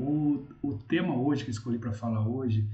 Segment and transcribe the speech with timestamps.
[0.00, 2.68] O, o tema hoje que escolhi para falar hoje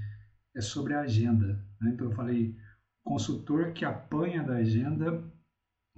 [0.55, 1.63] é sobre a agenda.
[1.79, 1.91] Né?
[1.93, 2.55] Então eu falei
[3.03, 5.23] consultor que apanha da agenda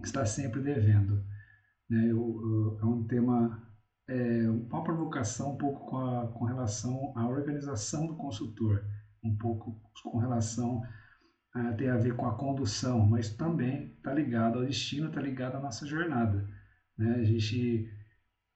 [0.03, 1.23] está sempre devendo.
[1.89, 2.11] Né?
[2.11, 3.61] Eu, eu, é um tema,
[4.07, 8.83] é, uma provocação um pouco com, a, com relação à organização do consultor,
[9.23, 10.83] um pouco com relação
[11.53, 15.55] a, tem a ver com a condução, mas também está ligado ao destino, está ligado
[15.55, 16.47] à nossa jornada.
[16.97, 17.15] Né?
[17.15, 17.89] A gente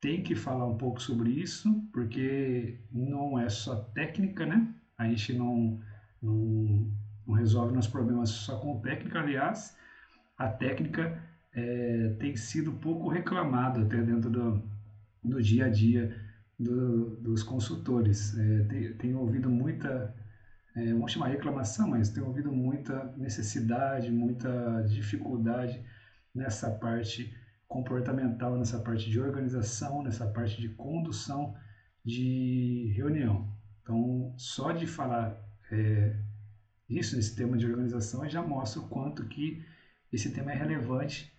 [0.03, 4.67] tem que falar um pouco sobre isso, porque não é só técnica, né?
[4.97, 5.79] A gente não,
[6.21, 6.91] não,
[7.25, 9.77] não resolve nossos problemas só com técnica, aliás,
[10.37, 14.61] a técnica é, tem sido pouco reclamada até dentro do,
[15.23, 16.13] do dia a dia
[16.59, 18.37] do, dos consultores.
[18.37, 20.13] É, tem, tem ouvido muita,
[20.75, 25.81] é, vamos chamar reclamação, mas tem ouvido muita necessidade, muita dificuldade
[26.35, 27.33] nessa parte
[27.73, 31.55] comportamental, nessa parte de organização, nessa parte de condução
[32.05, 33.51] de reunião.
[33.81, 35.35] Então, só de falar
[35.71, 36.15] é,
[36.87, 39.65] isso nesse tema de organização já mostra o quanto que
[40.11, 41.33] esse tema é relevante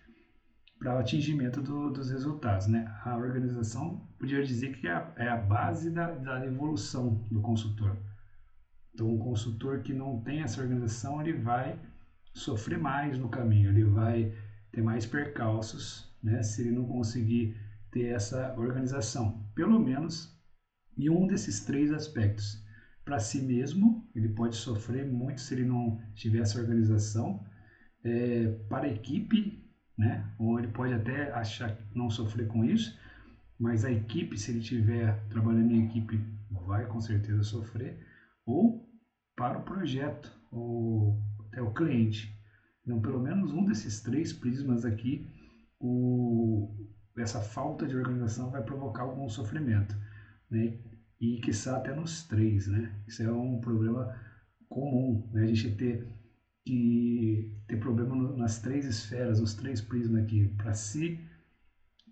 [0.77, 2.67] para o atingimento do, dos resultados.
[2.67, 2.85] Né?
[3.05, 7.95] A organização, podia dizer que é a, é a base da, da evolução do consultor.
[8.93, 11.79] Então, um consultor que não tem essa organização, ele vai
[12.33, 14.33] sofrer mais no caminho, ele vai
[14.71, 17.55] ter mais percalços né, se ele não conseguir
[17.91, 20.35] ter essa organização, pelo menos
[20.97, 22.65] em um desses três aspectos.
[23.05, 27.45] Para si mesmo, ele pode sofrer muito se ele não tiver essa organização.
[28.03, 29.63] É, para a equipe,
[29.95, 32.99] né, ou ele pode até achar não sofrer com isso,
[33.59, 36.19] mas a equipe, se ele estiver trabalhando em equipe,
[36.65, 37.99] vai com certeza sofrer.
[38.45, 38.89] Ou
[39.35, 42.35] para o projeto, ou até o cliente.
[42.83, 45.27] Então, pelo menos um desses três prismas aqui
[45.79, 46.69] o,
[47.17, 49.95] essa falta de organização vai provocar algum sofrimento,
[50.49, 50.77] né?
[51.19, 52.93] E quiçá até nos três, né?
[53.07, 54.15] Isso é um problema
[54.69, 55.43] comum, né?
[55.43, 56.07] A gente ter
[56.65, 61.19] que ter problema no, nas três esferas, os três prismas aqui, para si,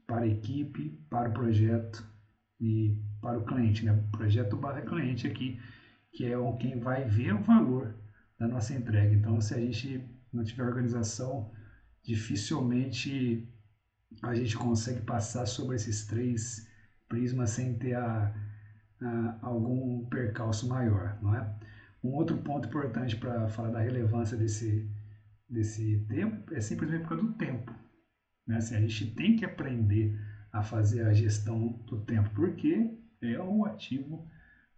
[0.06, 2.06] para a equipe, para o projeto
[2.60, 4.04] e para o cliente, né?
[4.12, 5.60] Projeto barra cliente aqui,
[6.12, 7.96] que é quem vai ver o valor
[8.40, 9.14] da nossa entrega.
[9.16, 11.52] Então, se a gente não tiver organização,
[12.04, 13.48] dificilmente
[14.22, 16.68] a gente consegue passar sobre esses três
[17.08, 18.34] prismas sem ter a,
[19.02, 21.56] a, algum percalço maior, não é?
[22.04, 24.90] Um outro ponto importante para falar da relevância desse,
[25.50, 27.74] desse tempo é simplesmente por causa do tempo.
[28.46, 28.58] Né?
[28.58, 30.20] Assim, a gente tem que aprender
[30.52, 34.28] a fazer a gestão do tempo, porque é o ativo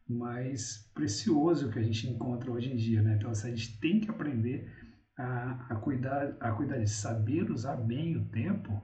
[0.07, 3.01] mais precioso que a gente encontra hoje em dia.
[3.01, 3.15] Né?
[3.15, 4.71] Então, assim, a gente tem que aprender
[5.17, 8.81] a, a, cuidar, a cuidar de saber usar bem o tempo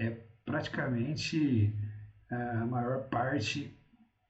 [0.00, 0.10] é
[0.46, 1.72] praticamente
[2.30, 3.70] é, a maior parte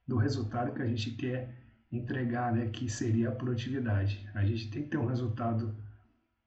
[0.07, 1.57] do resultado que a gente quer
[1.93, 4.29] entregar, né, que seria a produtividade.
[4.35, 5.75] A gente tem que ter um resultado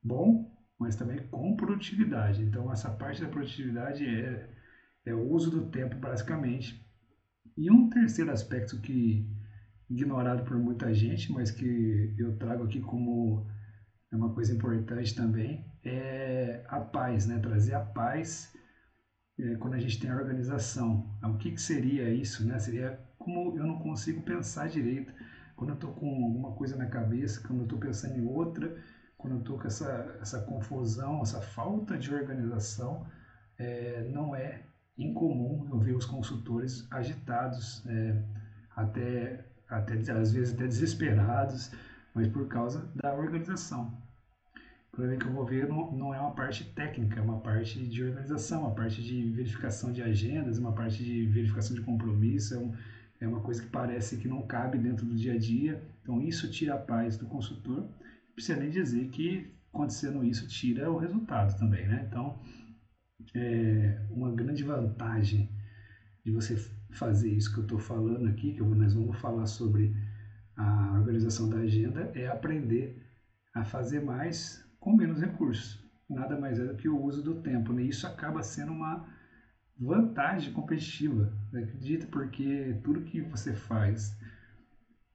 [0.04, 2.42] bom, mas também com produtividade.
[2.42, 4.50] Então, essa parte da produtividade é,
[5.06, 6.86] é o uso do tempo, basicamente.
[7.56, 9.26] E um terceiro aspecto que
[9.90, 13.48] ignorado por muita gente, mas que eu trago aqui como
[14.12, 17.40] é uma coisa importante também, é a paz, né?
[17.40, 18.54] Trazer a paz
[19.40, 21.14] é, quando a gente tem a organização.
[21.18, 22.46] Então, o que, que seria isso?
[22.46, 22.60] Né?
[22.60, 25.14] Seria como eu não consigo pensar direito.
[25.56, 28.76] Quando eu estou com alguma coisa na cabeça, quando eu estou pensando em outra,
[29.18, 33.06] quando eu estou com essa, essa confusão, essa falta de organização,
[33.58, 34.64] é, não é
[34.98, 38.24] incomum eu ver os consultores agitados, é,
[38.76, 41.72] até, até às vezes até desesperados,
[42.14, 44.03] mas por causa da organização
[44.94, 48.04] problema que eu vou ver não, não é uma parte técnica, é uma parte de
[48.04, 52.76] organização, uma parte de verificação de agendas, uma parte de verificação de compromisso, é, um,
[53.20, 55.84] é uma coisa que parece que não cabe dentro do dia a dia.
[56.02, 57.90] Então, isso tira a paz do consultor.
[58.36, 62.06] Precisa nem dizer que, acontecendo isso, tira o resultado também, né?
[62.08, 62.40] Então,
[63.34, 65.50] é uma grande vantagem
[66.24, 66.56] de você
[66.92, 69.96] fazer isso que eu estou falando aqui, que nós vamos falar sobre
[70.56, 73.02] a organização da agenda, é aprender
[73.56, 75.82] a fazer mais com menos recursos.
[76.10, 77.72] Nada mais é do que o uso do tempo.
[77.72, 77.84] Né?
[77.84, 79.08] Isso acaba sendo uma
[79.80, 81.32] vantagem competitiva.
[81.52, 81.64] Né?
[81.64, 82.06] Acredita?
[82.08, 84.16] Porque tudo que você faz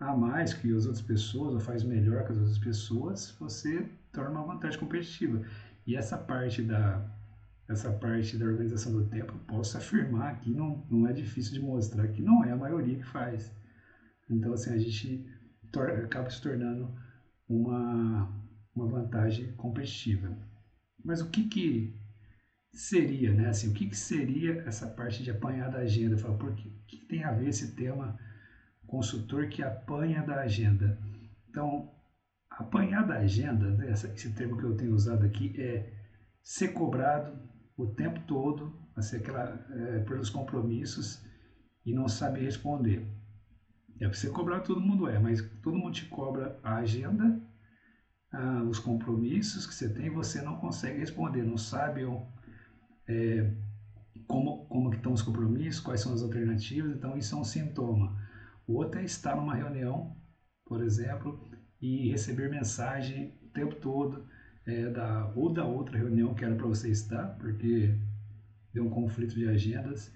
[0.01, 4.41] a mais que as outras pessoas, ou faz melhor que as outras pessoas, você torna
[4.41, 5.43] uma vantagem competitiva.
[5.87, 7.07] E essa parte da,
[7.69, 12.09] essa parte da organização do tempo, posso afirmar que não, não é difícil de mostrar
[12.09, 13.55] que não é a maioria que faz.
[14.31, 15.27] Então, assim, a gente
[16.05, 16.91] acaba se tornando
[17.47, 18.38] uma,
[18.81, 20.37] uma vantagem competitiva.
[21.05, 21.97] Mas o que, que
[22.73, 23.49] seria, né?
[23.49, 26.19] Assim, o que, que seria essa parte de apanhar da agenda?
[26.19, 28.19] Falo, por que, que tem a ver esse tema
[28.89, 30.99] consultor que apanha da agenda.
[31.49, 31.93] Então,
[32.51, 35.93] apanhar da agenda, né, esse termo que eu tenho usado aqui, é
[36.43, 37.39] ser cobrado
[37.77, 41.23] o tempo todo, assim, aquela, é, pelos compromissos
[41.85, 43.07] e não saber responder.
[44.01, 47.41] É você cobrar, todo mundo é, mas todo mundo te cobra a agenda,
[48.33, 52.03] ah, os compromissos que você tem, você não consegue responder, não sabe
[53.07, 53.55] é,
[54.27, 58.17] como, como estão os compromissos, quais são as alternativas, então isso é um sintoma.
[58.67, 60.17] O outro é estar numa reunião,
[60.67, 61.49] por exemplo,
[61.81, 64.27] e receber mensagem o tempo todo,
[64.67, 67.99] é, da, ou da outra reunião que era para você estar, porque
[68.75, 70.13] deu um conflito de agendas,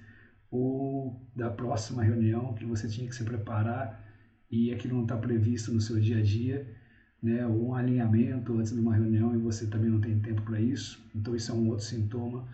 [0.51, 4.05] ou da próxima reunião que você tinha que se preparar
[4.51, 6.77] e aquilo não está previsto no seu dia a dia,
[7.23, 10.61] né, ou um alinhamento antes de uma reunião e você também não tem tempo para
[10.61, 12.49] isso, então isso é um outro sintoma.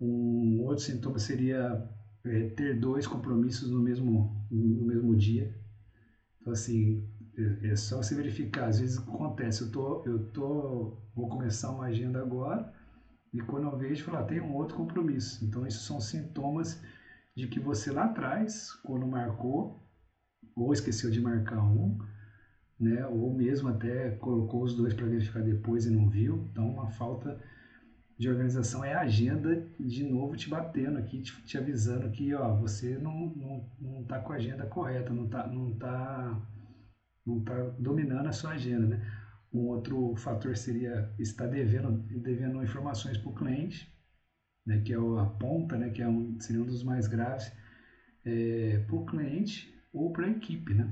[0.00, 1.88] Um outro sintoma seria
[2.24, 5.54] é, ter dois compromissos no mesmo, no mesmo dia.
[6.40, 7.06] Então, assim,
[7.36, 8.68] é, é só você verificar.
[8.68, 12.72] Às vezes acontece, eu tô, eu tô, vou começar uma agenda agora
[13.32, 15.44] e quando eu vejo, falar, ah, tem um outro compromisso.
[15.44, 16.80] Então, isso são sintomas
[17.34, 19.80] de que você lá atrás, quando marcou,
[20.54, 21.98] ou esqueceu de marcar um,
[22.82, 26.48] né, ou mesmo até colocou os dois para verificar depois e não viu.
[26.50, 27.40] Então, uma falta
[28.18, 32.56] de organização é a agenda de novo te batendo aqui, te, te avisando que ó,
[32.56, 36.48] você não, não, não tá com a agenda correta, não tá, não tá,
[37.24, 39.22] não tá dominando a sua agenda, né?
[39.52, 43.88] Um outro fator seria estar devendo, devendo informações para o cliente,
[44.66, 47.52] né, que é a ponta, né, que é um, seria um dos mais graves,
[48.24, 50.72] é, para o cliente ou para a equipe.
[50.74, 50.88] Né?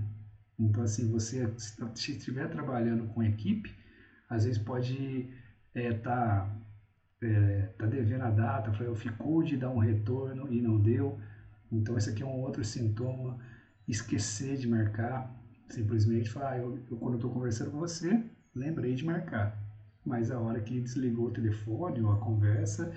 [0.60, 1.50] Então, assim, você
[1.94, 3.74] se estiver trabalhando com equipe,
[4.28, 5.26] às vezes pode
[5.74, 6.56] estar é, tá,
[7.22, 11.18] é, tá devendo a data, eu ficou de dar um retorno e não deu.
[11.72, 13.38] Então, esse aqui é um outro sintoma,
[13.88, 15.34] esquecer de marcar,
[15.68, 18.22] simplesmente falar, ah, eu, eu quando estou conversando com você,
[18.54, 19.58] lembrei de marcar.
[20.04, 22.92] Mas a hora que desligou o telefone ou a conversa,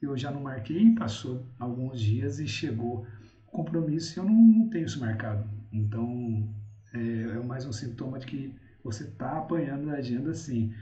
[0.00, 3.06] eu já não marquei, passou alguns dias e chegou
[3.46, 5.48] o compromisso e eu não, não tenho isso marcado.
[5.72, 6.48] Então,
[6.92, 10.72] é, é, mais um sintoma de que você está apanhando a agenda sim.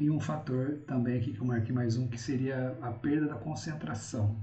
[0.00, 3.34] E um fator também aqui que eu marquei mais um, que seria a perda da
[3.34, 4.40] concentração.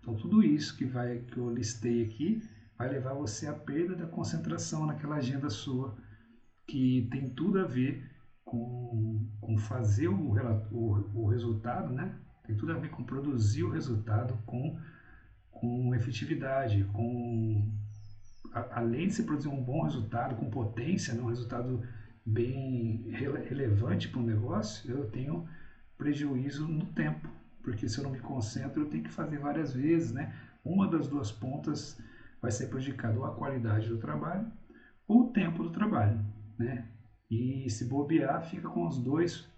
[0.00, 2.42] Então, tudo isso que, vai, que eu listei aqui
[2.76, 5.96] vai levar você à perda da concentração naquela agenda sua
[6.66, 8.10] que tem tudo a ver
[8.44, 10.34] com, com fazer o,
[10.70, 12.18] o, o resultado, né?
[12.46, 14.78] Tem tudo a ver com produzir o resultado com,
[15.50, 17.70] com efetividade, com
[18.52, 21.22] além de se produzir um bom resultado, com potência, né?
[21.22, 21.80] um resultado
[22.24, 25.46] bem rele, relevante para o negócio, eu tenho
[25.96, 27.28] prejuízo no tempo,
[27.62, 30.34] porque se eu não me concentro, eu tenho que fazer várias vezes, né?
[30.64, 31.98] Uma das duas pontas
[32.40, 34.50] vai ser prejudicada ou a qualidade do trabalho
[35.06, 36.18] ou o tempo do trabalho
[36.60, 36.86] né?
[37.30, 39.48] E se bobear, fica com os dois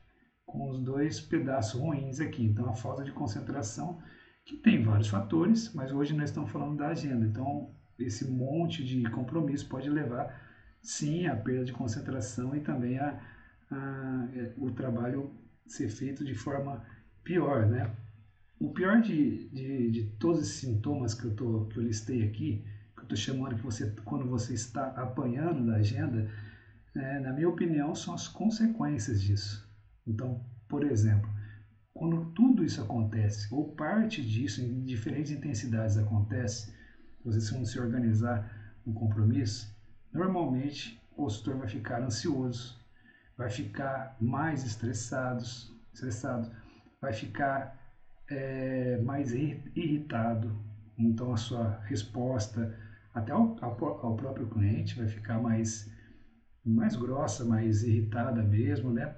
[0.46, 2.44] com os dois pedaços ruins aqui.
[2.44, 4.02] Então, a falta de concentração,
[4.44, 7.24] que tem vários fatores, mas hoje nós estamos falando da agenda.
[7.24, 7.74] Então,
[8.04, 10.40] esse monte de compromisso pode levar,
[10.80, 13.20] sim, à perda de concentração e também a,
[13.70, 15.30] a, o trabalho
[15.66, 16.84] ser feito de forma
[17.24, 17.90] pior, né?
[18.58, 22.64] O pior de, de, de todos esses sintomas que eu, tô, que eu listei aqui,
[22.94, 26.30] que eu estou chamando que você, quando você está apanhando da agenda,
[26.94, 29.68] é, na minha opinião, são as consequências disso.
[30.06, 31.28] Então, por exemplo,
[31.92, 36.72] quando tudo isso acontece, ou parte disso em diferentes intensidades acontece,
[37.24, 39.74] você não se organizar no compromisso,
[40.12, 42.78] normalmente o consultor vai ficar ansioso,
[43.36, 45.42] vai ficar mais estressado,
[45.92, 46.50] estressado
[47.00, 47.78] vai ficar
[48.28, 50.56] é, mais irritado,
[50.98, 52.78] então a sua resposta
[53.14, 55.90] até ao, ao, ao próprio cliente vai ficar mais
[56.64, 59.14] mais grossa, mais irritada mesmo, né?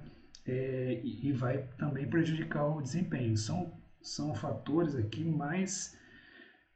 [0.46, 3.36] É, e vai também prejudicar o desempenho.
[3.36, 5.96] São, são fatores aqui mais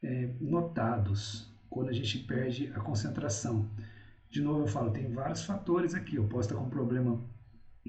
[0.03, 3.69] é, notados quando a gente perde a concentração.
[4.31, 6.17] De novo, eu falo, tem vários fatores aqui.
[6.17, 7.21] Eu posso estar com problema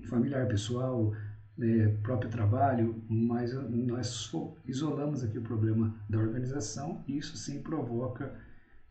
[0.08, 1.14] familiar, pessoal,
[1.60, 4.32] é, próprio trabalho, mas nós
[4.66, 8.34] isolamos aqui o problema da organização e isso sim provoca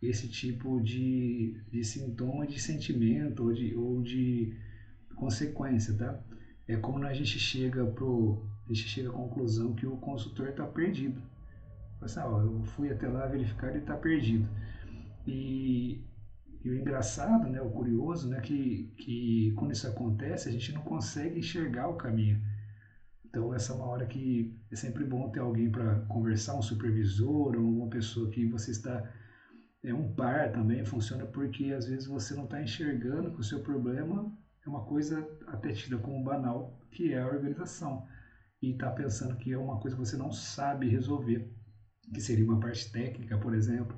[0.03, 4.55] esse tipo de, de sintoma de sentimento ou de, ou de
[5.17, 6.21] consequência, tá?
[6.69, 10.67] É como a gente chega pro, a gente chega à conclusão que o consultor está
[10.67, 11.21] perdido.
[12.01, 14.49] Assim, ó, eu fui até lá verificar ele está perdido.
[15.27, 16.05] E,
[16.65, 20.83] e, o engraçado, né, o curioso, né, que, que quando isso acontece a gente não
[20.83, 22.41] consegue enxergar o caminho.
[23.25, 27.57] Então essa é uma hora que é sempre bom ter alguém para conversar, um supervisor
[27.57, 29.07] ou uma pessoa que você está
[29.83, 33.61] é um par também funciona porque às vezes você não está enxergando que o seu
[33.61, 34.33] problema
[34.67, 38.07] é uma coisa até tida como banal, que é a organização.
[38.61, 41.49] E está pensando que é uma coisa que você não sabe resolver,
[42.13, 43.97] que seria uma parte técnica, por exemplo,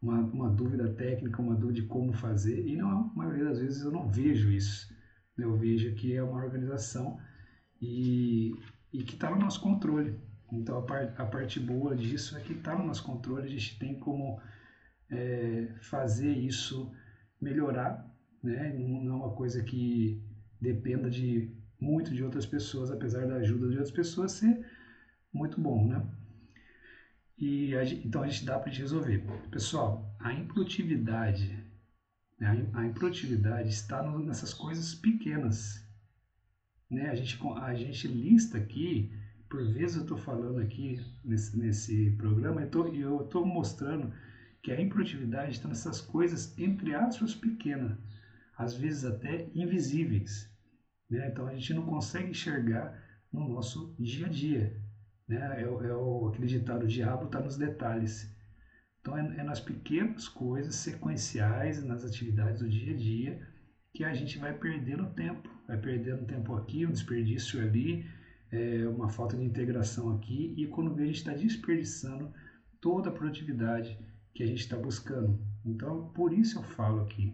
[0.00, 2.66] uma, uma dúvida técnica, uma dúvida de como fazer.
[2.66, 4.92] E não, a maioria das vezes eu não vejo isso.
[5.36, 7.18] Eu vejo que é uma organização
[7.80, 8.54] e,
[8.92, 10.18] e que está no nosso controle.
[10.52, 13.78] Então a, par, a parte boa disso é que está no nosso controle, a gente
[13.78, 14.40] tem como
[15.10, 16.92] é, fazer isso
[17.40, 18.08] melhorar,
[18.42, 18.72] né?
[18.78, 20.22] não é uma coisa que
[20.60, 24.64] dependa de muito de outras pessoas, apesar da ajuda de outras pessoas ser
[25.32, 26.06] muito bom, né?
[27.36, 29.24] E a gente, então a gente dá para resolver.
[29.50, 31.64] Pessoal, a improdutividade,
[32.38, 32.66] né?
[32.72, 35.84] a improdutividade está no, nessas coisas pequenas,
[36.90, 37.10] né?
[37.10, 39.12] A gente a gente lista aqui,
[39.48, 44.12] por vezes eu estou falando aqui nesse, nesse programa e eu estou mostrando
[44.62, 47.98] que a improdutividade está nessas coisas, entre aspas, pequenas,
[48.56, 50.50] às vezes até invisíveis.
[51.10, 51.28] Né?
[51.28, 52.98] Então a gente não consegue enxergar
[53.32, 54.83] no nosso dia a dia.
[55.28, 55.62] Né?
[55.62, 58.32] É, é o, aquele ditado, o diabo está nos detalhes.
[59.00, 63.48] Então é, é nas pequenas coisas sequenciais, nas atividades do dia a dia,
[63.92, 65.48] que a gente vai perdendo tempo.
[65.66, 68.04] Vai perdendo tempo aqui, um desperdício ali,
[68.50, 72.32] é, uma falta de integração aqui, e quando vê a gente está desperdiçando
[72.80, 73.98] toda a produtividade
[74.34, 75.40] que a gente está buscando.
[75.64, 77.32] Então, por isso eu falo aqui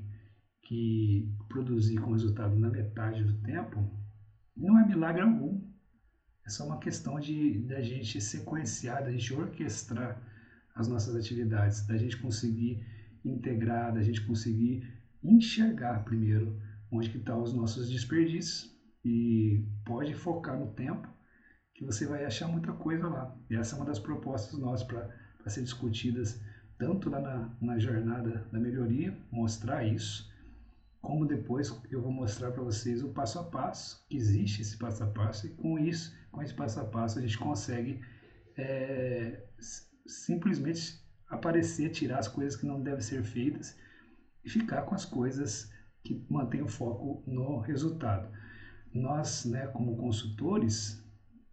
[0.63, 3.91] que produzir com resultado na metade do tempo
[4.57, 5.61] não é milagre algum.
[6.51, 10.21] É só uma questão de da gente sequenciar, da gente orquestrar
[10.75, 12.85] as nossas atividades, da gente conseguir
[13.25, 14.83] integrar, da gente conseguir
[15.23, 21.09] enxergar primeiro onde que estão tá os nossos desperdícios e pode focar no tempo
[21.73, 23.33] que você vai achar muita coisa lá.
[23.49, 26.43] E essa é uma das propostas nossas para ser discutidas
[26.77, 30.29] tanto lá na, na jornada da melhoria, mostrar isso,
[31.01, 35.03] como depois eu vou mostrar para vocês o passo a passo, que existe esse passo
[35.03, 38.01] a passo, e com isso, com esse passo a passo, a gente consegue
[38.57, 39.43] é,
[40.07, 43.77] simplesmente aparecer, tirar as coisas que não devem ser feitas
[44.45, 48.31] e ficar com as coisas que mantêm o foco no resultado.
[48.93, 51.03] Nós, né, como consultores,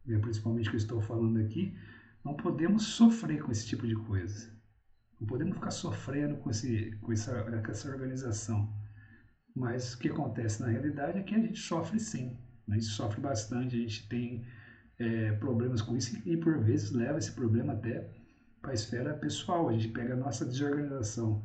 [0.06, 1.76] né, principalmente que eu estou falando aqui,
[2.24, 4.52] não podemos sofrer com esse tipo de coisa.
[5.20, 8.72] Não podemos ficar sofrendo com, esse, com, essa, com essa organização.
[9.58, 12.38] Mas o que acontece na realidade é que a gente sofre sim.
[12.68, 12.76] Né?
[12.76, 14.46] A gente sofre bastante, a gente tem
[15.00, 18.10] é, problemas com isso e por vezes leva esse problema até
[18.62, 19.70] para a esfera pessoal.
[19.70, 21.44] A gente pega a nossa desorganização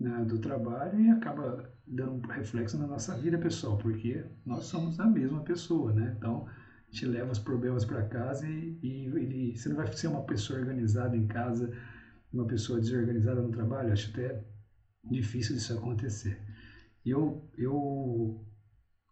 [0.00, 4.98] né, do trabalho e acaba dando um reflexo na nossa vida pessoal, porque nós somos
[4.98, 6.14] a mesma pessoa, né?
[6.16, 10.08] Então a gente leva os problemas para casa e, e, e você não vai ser
[10.08, 11.70] uma pessoa organizada em casa
[12.34, 14.42] uma pessoa desorganizada no trabalho, acho até
[15.04, 16.38] difícil disso acontecer.
[17.04, 18.44] Eu, eu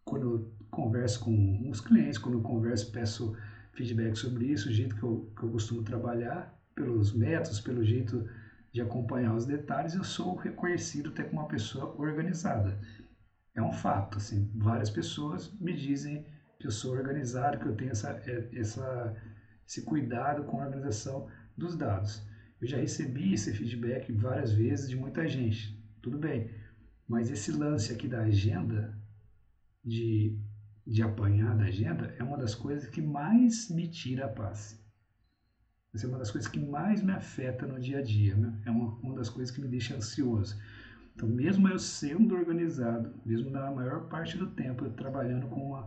[0.05, 3.37] quando eu converso com os clientes, quando eu converso, peço
[3.73, 8.29] feedback sobre isso, o jeito que eu, que eu costumo trabalhar, pelos métodos, pelo jeito
[8.73, 12.81] de acompanhar os detalhes, eu sou reconhecido até como uma pessoa organizada.
[13.55, 16.25] É um fato, assim, várias pessoas me dizem
[16.59, 19.15] que eu sou organizado, que eu tenho essa, é, essa,
[19.67, 22.27] esse cuidado com a organização dos dados.
[22.61, 25.79] Eu já recebi esse feedback várias vezes de muita gente.
[26.01, 26.49] Tudo bem.
[27.13, 28.99] Mas esse lance aqui da agenda,
[29.85, 30.35] de,
[30.87, 34.83] de apanhar da agenda, é uma das coisas que mais me tira a paz.
[35.93, 38.35] Essa é uma das coisas que mais me afeta no dia a dia.
[38.35, 38.59] Né?
[38.65, 40.59] É uma, uma das coisas que me deixa ansioso.
[41.15, 45.87] Então, mesmo eu sendo organizado, mesmo na maior parte do tempo, eu trabalhando com a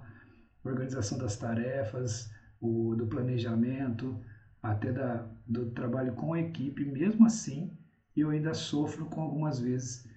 [0.64, 4.16] organização das tarefas, o, do planejamento,
[4.62, 7.76] até da, do trabalho com a equipe, mesmo assim
[8.16, 10.08] eu ainda sofro com algumas vezes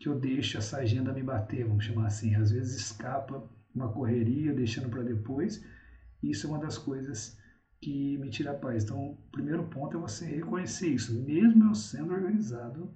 [0.00, 2.34] que eu deixo essa agenda me bater, vamos chamar assim.
[2.34, 5.62] Às vezes escapa uma correria, deixando para depois.
[6.22, 7.38] Isso é uma das coisas
[7.78, 8.84] que me tira a paz.
[8.84, 11.22] Então, o primeiro ponto é você reconhecer isso.
[11.22, 12.90] Mesmo eu sendo organizado,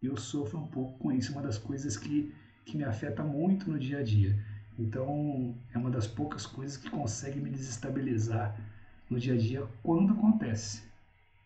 [0.00, 1.32] eu sofro um pouco com isso.
[1.32, 2.32] É uma das coisas que,
[2.64, 4.38] que me afeta muito no dia a dia.
[4.78, 8.56] Então, é uma das poucas coisas que consegue me desestabilizar
[9.10, 10.80] no dia a dia quando acontece.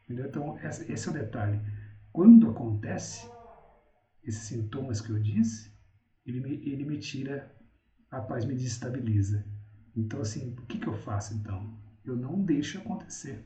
[0.04, 0.26] Entendeu?
[0.26, 1.58] Então, esse é o detalhe.
[2.12, 3.31] Quando acontece,
[4.22, 5.72] esses sintomas que eu disse,
[6.24, 7.54] ele me, ele me tira
[8.10, 9.44] a paz, me desestabiliza.
[9.96, 11.78] Então, assim, o que, que eu faço então?
[12.04, 13.44] Eu não deixo acontecer.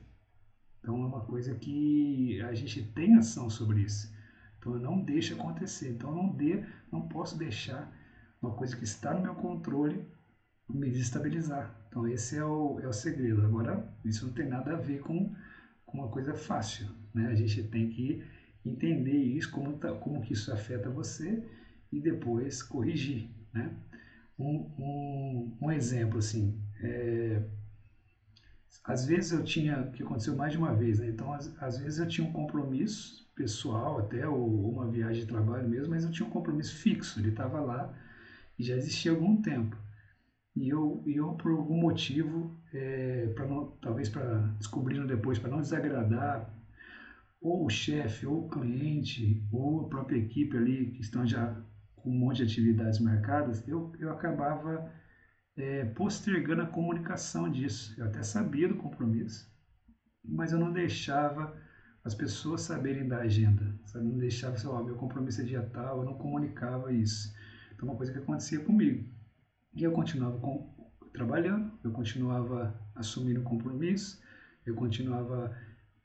[0.81, 4.13] Então, é uma coisa que a gente tem ação sobre isso.
[4.59, 5.91] Então, eu não deixo acontecer.
[5.91, 7.93] Então, não, de, não posso deixar
[8.41, 10.07] uma coisa que está no meu controle
[10.69, 11.75] me desestabilizar.
[11.89, 13.45] Então esse é o, é o segredo.
[13.45, 15.35] Agora, isso não tem nada a ver com,
[15.85, 16.89] com uma coisa fácil.
[17.15, 17.29] Né?
[17.29, 18.23] A gente tem que
[18.69, 21.43] entender isso, como, tá, como que isso afeta você
[21.93, 23.73] e depois corrigir, né?
[24.39, 27.43] Um, um, um exemplo, assim, é,
[28.85, 31.09] às vezes eu tinha, que aconteceu mais de uma vez, né?
[31.09, 35.69] Então, às, às vezes eu tinha um compromisso pessoal até, ou uma viagem de trabalho
[35.69, 37.95] mesmo, mas eu tinha um compromisso fixo, ele estava lá
[38.59, 39.77] e já existia algum tempo.
[40.55, 43.47] E eu, eu por algum motivo, é, para
[43.81, 46.49] talvez para descobrindo depois, para não desagradar
[47.41, 51.63] ou o chefe, ou o cliente, ou a própria equipe ali que estão já
[51.97, 54.91] com um monte de atividades marcadas, eu, eu acabava
[55.57, 57.95] é, postergando a comunicação disso.
[57.99, 59.51] Eu até sabia do compromisso,
[60.25, 61.57] mas eu não deixava
[62.05, 63.77] as pessoas saberem da agenda.
[63.87, 64.05] Sabe?
[64.05, 67.35] Não deixava, assim, ó, meu compromisso é dia tal, eu não comunicava isso.
[67.75, 69.05] Então, uma coisa que acontecia comigo.
[69.75, 70.73] E eu continuava com,
[71.13, 74.23] trabalhando, eu continuava assumindo compromisso,
[74.65, 75.55] eu continuava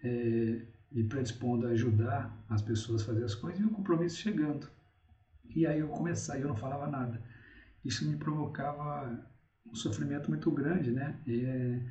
[0.04, 4.67] é, me predispondo a ajudar as pessoas a fazer as coisas e o compromisso chegando.
[5.55, 7.21] E aí eu começava, eu não falava nada.
[7.83, 9.25] Isso me provocava
[9.65, 11.19] um sofrimento muito grande, né?
[11.25, 11.81] E,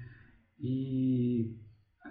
[0.58, 1.56] e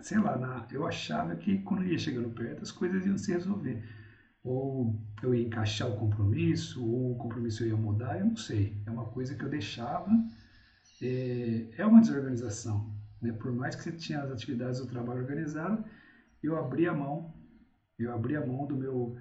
[0.01, 3.83] sei lá, na, eu achava que quando ia chegando perto as coisas iam se resolver.
[4.43, 8.81] Ou eu ia encaixar o compromisso, ou o compromisso ia mudar, eu não sei.
[8.85, 10.09] É uma coisa que eu deixava.
[11.01, 12.93] É, é uma desorganização.
[13.21, 13.31] Né?
[13.33, 15.83] Por mais que você tinha as atividades do trabalho organizado,
[16.41, 17.33] eu abri a mão,
[17.97, 19.15] eu abri a mão do meu,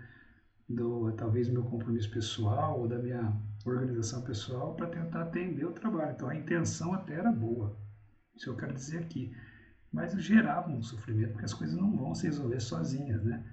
[0.69, 6.13] do, talvez meu compromisso pessoal ou da minha organização pessoal para tentar atender o trabalho.
[6.13, 7.77] Então a intenção até era boa,
[8.35, 9.35] isso eu quero dizer aqui.
[9.93, 13.45] Mas gerava um sofrimento porque as coisas não vão se resolver sozinhas, né?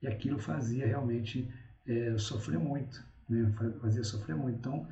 [0.00, 1.48] E aquilo fazia realmente
[1.86, 3.52] é, sofrer muito, né?
[3.80, 4.58] Fazia sofrer muito.
[4.58, 4.88] Então,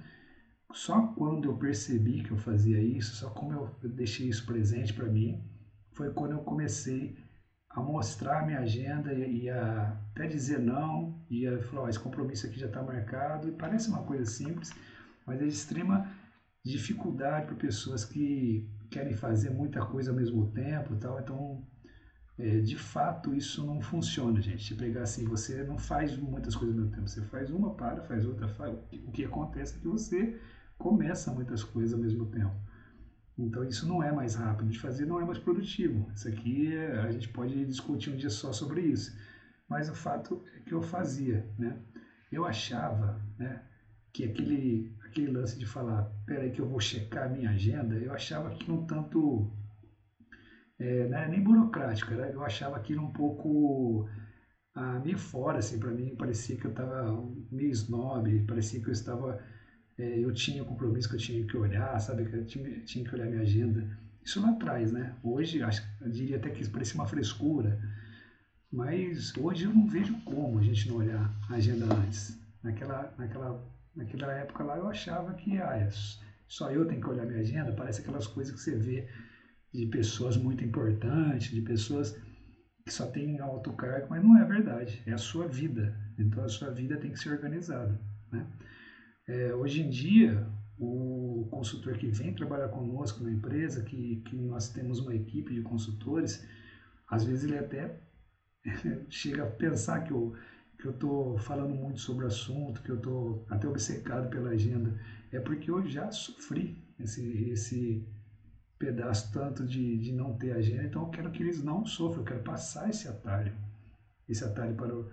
[0.73, 5.07] só quando eu percebi que eu fazia isso, só como eu deixei isso presente para
[5.07, 5.43] mim,
[5.93, 7.17] foi quando eu comecei
[7.75, 11.99] a mostrar minha agenda e, e a até dizer não, e a falar, oh, esse
[11.99, 14.71] compromisso aqui já está marcado, e parece uma coisa simples,
[15.27, 16.07] mas é de extrema
[16.65, 21.67] dificuldade para pessoas que querem fazer muita coisa ao mesmo tempo tal, então
[22.39, 24.65] é, de fato isso não funciona, gente.
[24.65, 28.03] Se pegar assim, você não faz muitas coisas ao mesmo tempo, você faz uma, para,
[28.03, 28.77] faz outra, faz...
[29.05, 30.39] o que acontece é que você
[30.77, 32.55] começa muitas coisas ao mesmo tempo.
[33.47, 36.11] Então isso não é mais rápido de fazer, não é mais produtivo.
[36.15, 39.17] Isso aqui a gente pode discutir um dia só sobre isso.
[39.69, 41.79] Mas o fato é que eu fazia, né?
[42.31, 43.63] Eu achava, né,
[44.13, 48.13] que aquele aquele lance de falar, peraí que eu vou checar a minha agenda, eu
[48.13, 49.51] achava aquilo um tanto
[50.79, 52.31] é, né, nem burocrático, né?
[52.33, 54.09] eu achava aquilo um pouco
[54.75, 57.13] ah, meio fora, assim, para mim parecia que eu estava
[57.51, 59.39] meio snob, parecia que eu estava
[59.99, 62.25] é, eu tinha compromisso que eu tinha que olhar, sabe?
[62.25, 63.87] Que eu tinha, tinha que olhar minha agenda.
[64.25, 65.15] Isso lá atrás, né?
[65.23, 67.79] Hoje, acho, eu diria até que parecia uma frescura,
[68.71, 72.41] mas hoje eu não vejo como a gente não olhar a agenda antes.
[72.63, 75.91] Naquela, naquela, naquela época lá eu achava que ah, é
[76.47, 79.09] só eu tenho que olhar minha agenda, parece aquelas coisas que você vê
[79.73, 82.15] de pessoas muito importantes, de pessoas
[82.85, 85.97] que só têm alto cargo, mas não é verdade, é a sua vida.
[86.19, 87.99] Então a sua vida tem que ser organizada,
[88.31, 88.47] né?
[89.33, 90.47] É, hoje em dia,
[90.79, 95.63] o consultor que vem trabalhar conosco na empresa, que, que nós temos uma equipe de
[95.63, 96.47] consultores,
[97.09, 97.99] às vezes ele até
[99.09, 100.37] chega a pensar que eu
[100.79, 104.99] que eu estou falando muito sobre o assunto, que eu estou até obcecado pela agenda,
[105.31, 108.05] é porque eu já sofri esse, esse
[108.81, 112.27] pedaço tanto de, de não ter agenda, então eu quero que eles não sofram, eu
[112.27, 113.55] quero passar esse atalho,
[114.29, 115.09] esse atalho para, o,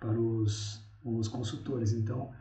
[0.00, 1.92] para os, os consultores.
[1.92, 2.34] Então,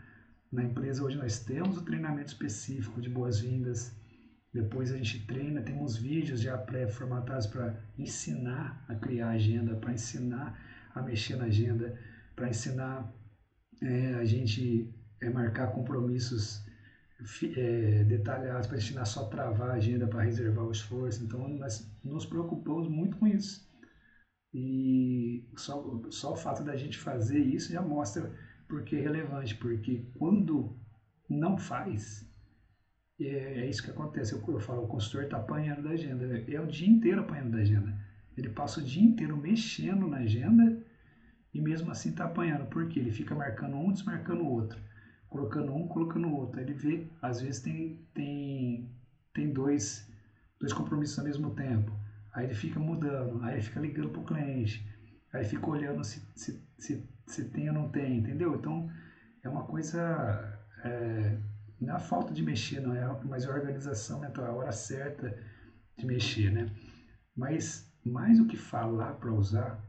[0.52, 3.96] na empresa hoje nós temos o treinamento específico de boas-vindas.
[4.54, 10.60] Depois a gente treina, temos vídeos já pré-formatados para ensinar a criar agenda, para ensinar
[10.94, 11.98] a mexer na agenda,
[12.36, 13.14] para ensinar
[13.82, 16.62] é, a gente é, marcar compromissos
[17.56, 21.24] é, detalhados, para ensinar só travar a agenda para reservar o esforço.
[21.24, 23.66] Então nós nos preocupamos muito com isso.
[24.54, 28.36] E só, só o fato da gente fazer isso já mostra
[28.72, 30.74] porque é relevante, porque quando
[31.30, 32.26] não faz,
[33.20, 34.34] é, é isso que acontece.
[34.34, 37.58] Eu, eu falo, o consultor está apanhando da agenda, é o dia inteiro apanhando da
[37.58, 37.94] agenda.
[38.38, 40.82] Ele passa o dia inteiro mexendo na agenda
[41.54, 44.80] e mesmo assim está apanhando, porque ele fica marcando um, desmarcando o outro,
[45.28, 46.58] colocando um, colocando o outro.
[46.58, 48.90] Aí ele vê, às vezes tem, tem,
[49.34, 50.10] tem dois,
[50.58, 51.92] dois compromissos ao mesmo tempo.
[52.34, 54.90] Aí ele fica mudando, aí ele fica ligando para o cliente,
[55.34, 58.56] aí fica olhando se, se, se se tem ou não tem, entendeu?
[58.56, 58.90] Então
[59.44, 60.00] é uma coisa.
[60.84, 61.38] É,
[61.80, 65.36] não é a falta de mexer, não é, mas a organização mental, a hora certa
[65.98, 66.70] de mexer, né?
[67.36, 69.84] Mas mais do que falar para usar,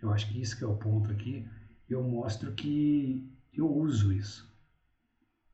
[0.00, 1.48] eu acho que isso que é o ponto aqui,
[1.88, 4.50] eu mostro que eu uso isso.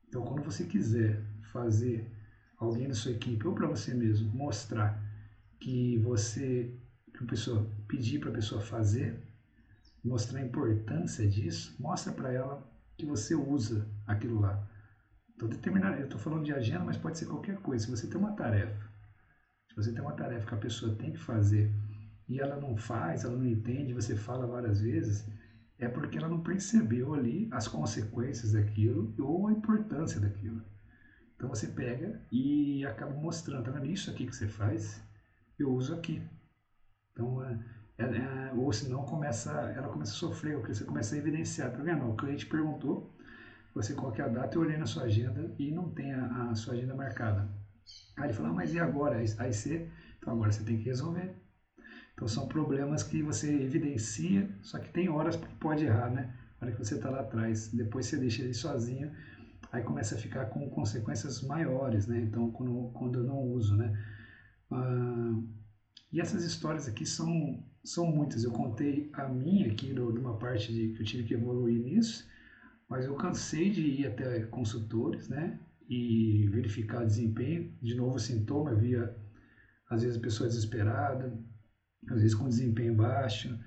[0.07, 2.11] Então, quando você quiser fazer
[2.57, 5.01] alguém da sua equipe ou para você mesmo mostrar
[5.59, 6.73] que você,
[7.19, 9.21] que a pessoa pedir para a pessoa fazer,
[10.01, 12.65] mostrar a importância disso, mostra para ela
[12.97, 14.65] que você usa aquilo lá.
[15.35, 17.83] Então, determinar, eu estou falando de agenda, mas pode ser qualquer coisa.
[17.83, 18.89] Se você tem uma tarefa,
[19.67, 21.73] se você tem uma tarefa que a pessoa tem que fazer
[22.27, 25.27] e ela não faz, ela não entende, você fala várias vezes,
[25.77, 30.61] é porque ela não percebeu ali as consequências daquilo ou a importância daquilo.
[31.35, 35.01] Então você pega e acaba mostrando, tá vendo isso aqui que você faz?
[35.57, 36.21] Eu uso aqui.
[37.19, 37.59] Então, é,
[37.97, 41.83] é, é, ou senão começa, ela começa a sofrer, porque você começa a evidenciar, tá
[41.83, 42.07] vendo?
[42.09, 43.13] O cliente perguntou,
[43.75, 46.73] você coloca a data, eu olhei na sua agenda e não tem a, a sua
[46.75, 47.49] agenda marcada.
[48.15, 49.17] Aí ele fala, ah, mas e agora?
[49.17, 49.85] Aí você,
[50.17, 51.29] então agora você tem que resolver.
[52.13, 56.33] Então são problemas que você evidencia, só que tem horas que pode errar, né?
[56.61, 59.11] A hora que você está lá atrás, depois você deixa ele sozinho,
[59.71, 62.21] aí começa a ficar com consequências maiores, né?
[62.21, 63.91] Então quando, quando eu não uso, né?
[64.71, 65.33] Ah,
[66.11, 68.43] e essas histórias aqui são, são muitas.
[68.43, 72.27] Eu contei a minha aqui de uma parte de, que eu tive que evoluir nisso,
[72.89, 75.59] mas eu cansei de ir até consultores, né?
[75.87, 77.73] E verificar desempenho.
[77.81, 79.15] De novo, sintoma, via
[79.89, 81.37] às vezes pessoa desesperada,
[82.07, 83.57] às vezes com desempenho baixo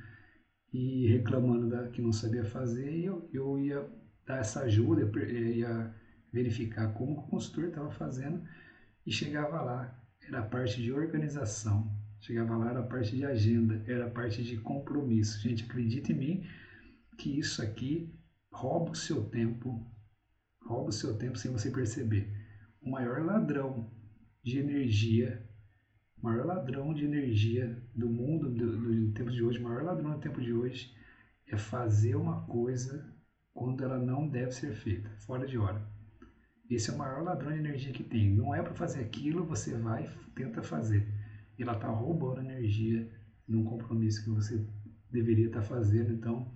[0.72, 3.88] e reclamando da, que não sabia fazer, e eu, eu ia
[4.26, 5.94] dar essa ajuda, eu ia
[6.32, 8.42] verificar como o consultor estava fazendo
[9.04, 13.82] e chegava lá, era a parte de organização, chegava lá, era a parte de agenda,
[13.86, 15.40] era a parte de compromisso.
[15.40, 16.46] Gente, acredita em mim
[17.18, 18.10] que isso aqui
[18.50, 19.86] rouba o seu tempo,
[20.64, 22.32] rouba o seu tempo sem você perceber.
[22.80, 23.90] O maior ladrão
[24.42, 25.46] de energia
[26.22, 30.12] o maior ladrão de energia do mundo do, do tempo de hoje, o maior ladrão
[30.12, 30.94] do tempo de hoje
[31.48, 33.12] é fazer uma coisa
[33.52, 35.84] quando ela não deve ser feita, fora de hora.
[36.70, 38.32] Esse é o maior ladrão de energia que tem.
[38.32, 41.06] Não é para fazer aquilo, você vai tenta fazer.
[41.62, 43.08] Ela está roubando energia
[43.46, 44.64] num compromisso que você
[45.10, 46.12] deveria estar tá fazendo.
[46.12, 46.50] Então,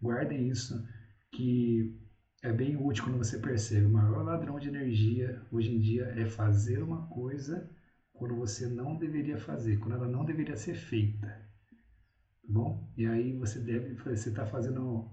[0.00, 0.84] guardem isso,
[1.30, 1.94] que
[2.42, 3.86] é bem útil quando você percebe.
[3.86, 7.70] O maior ladrão de energia hoje em dia é fazer uma coisa
[8.12, 11.26] quando você não deveria fazer, quando ela não deveria ser feita.
[11.26, 12.92] Tá bom?
[12.96, 15.10] E aí você deve, você está fazendo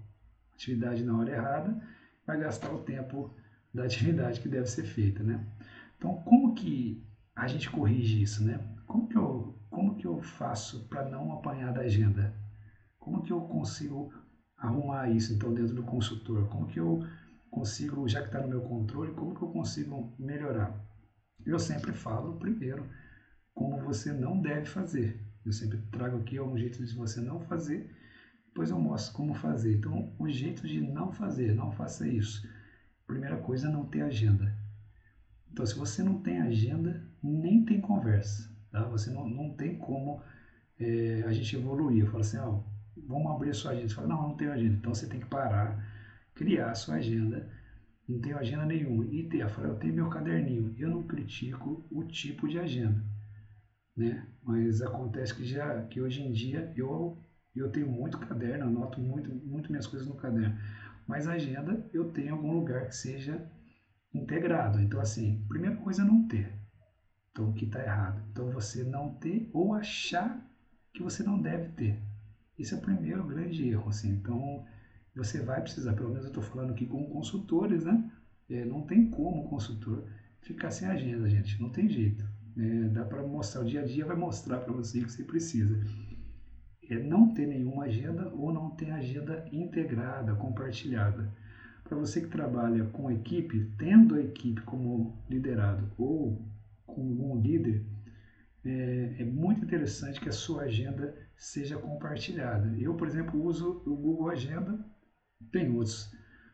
[0.52, 1.80] atividade na hora errada,
[2.26, 3.34] vai gastar o tempo
[3.72, 5.46] da atividade que deve ser feita, né?
[5.96, 7.02] Então, como que
[7.34, 8.60] a gente corrige isso, né?
[8.90, 12.34] Como que eu, como que eu faço para não apanhar da agenda?
[12.98, 14.12] Como que eu consigo
[14.56, 16.48] arrumar isso, então, dentro do consultor?
[16.48, 17.06] Como que eu
[17.48, 20.74] consigo, já que está no meu controle, como que eu consigo melhorar?
[21.46, 22.84] Eu sempre falo primeiro
[23.54, 25.24] como você não deve fazer.
[25.46, 27.94] Eu sempre trago aqui um jeito de você não fazer,
[28.46, 29.76] depois eu mostro como fazer.
[29.76, 32.44] Então, o jeito de não fazer, não faça isso.
[33.06, 34.52] Primeira coisa, não ter agenda.
[35.48, 38.50] Então, se você não tem agenda, nem tem conversa.
[38.70, 38.84] Tá?
[38.84, 40.22] Você não, não tem como
[40.78, 42.00] é, a gente evoluir.
[42.00, 42.60] Eu falo assim, ó,
[42.96, 43.88] vamos abrir a sua agenda.
[43.88, 44.74] Você fala, não, não tenho agenda.
[44.74, 45.84] Então, você tem que parar,
[46.34, 47.50] criar a sua agenda
[48.10, 49.06] não tenho agenda nenhuma.
[49.06, 50.74] E tem, eu tenho meu caderninho.
[50.76, 53.02] Eu não critico o tipo de agenda,
[53.96, 54.26] né?
[54.42, 57.16] Mas acontece que já que hoje em dia eu
[57.54, 60.58] eu tenho muito caderno, anoto muito muito minhas coisas no caderno.
[61.06, 63.44] Mas a agenda eu tenho em algum lugar que seja
[64.14, 64.80] integrado.
[64.80, 66.59] Então assim, primeira coisa é não ter.
[67.32, 68.22] Então o que está errado?
[68.30, 70.44] Então você não ter ou achar
[70.92, 72.00] que você não deve ter.
[72.58, 74.10] Esse é o primeiro grande erro, assim.
[74.10, 74.64] Então
[75.14, 78.10] você vai precisar, pelo menos eu estou falando aqui com consultores, né?
[78.48, 80.04] É, não tem como o consultor
[80.40, 82.24] ficar sem agenda, gente, não tem jeito.
[82.56, 85.80] É, dá para mostrar, o dia a dia vai mostrar para você que você precisa.
[86.88, 91.32] É não ter nenhuma agenda ou não ter agenda integrada, compartilhada.
[91.84, 96.44] Para você que trabalha com equipe, tendo a equipe como liderado ou
[96.94, 97.84] com um líder,
[98.64, 102.76] é, é, muito interessante que a sua agenda seja compartilhada.
[102.78, 104.78] Eu, por exemplo, uso o Google Agenda
[105.50, 106.12] tem outros,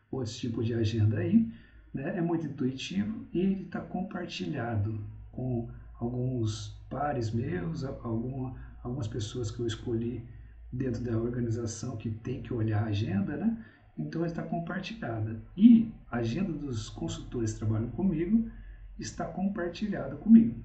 [0.09, 1.51] outros tipos de agenda aí,
[1.93, 2.17] né?
[2.17, 5.69] é muito intuitivo e ele está compartilhado com
[5.99, 10.23] alguns pares meus, alguma, algumas pessoas que eu escolhi
[10.71, 13.65] dentro da organização que tem que olhar a agenda, né?
[13.97, 15.41] Então está compartilhada.
[15.55, 18.49] E a agenda dos consultores que trabalham comigo
[18.99, 20.63] está compartilhada comigo.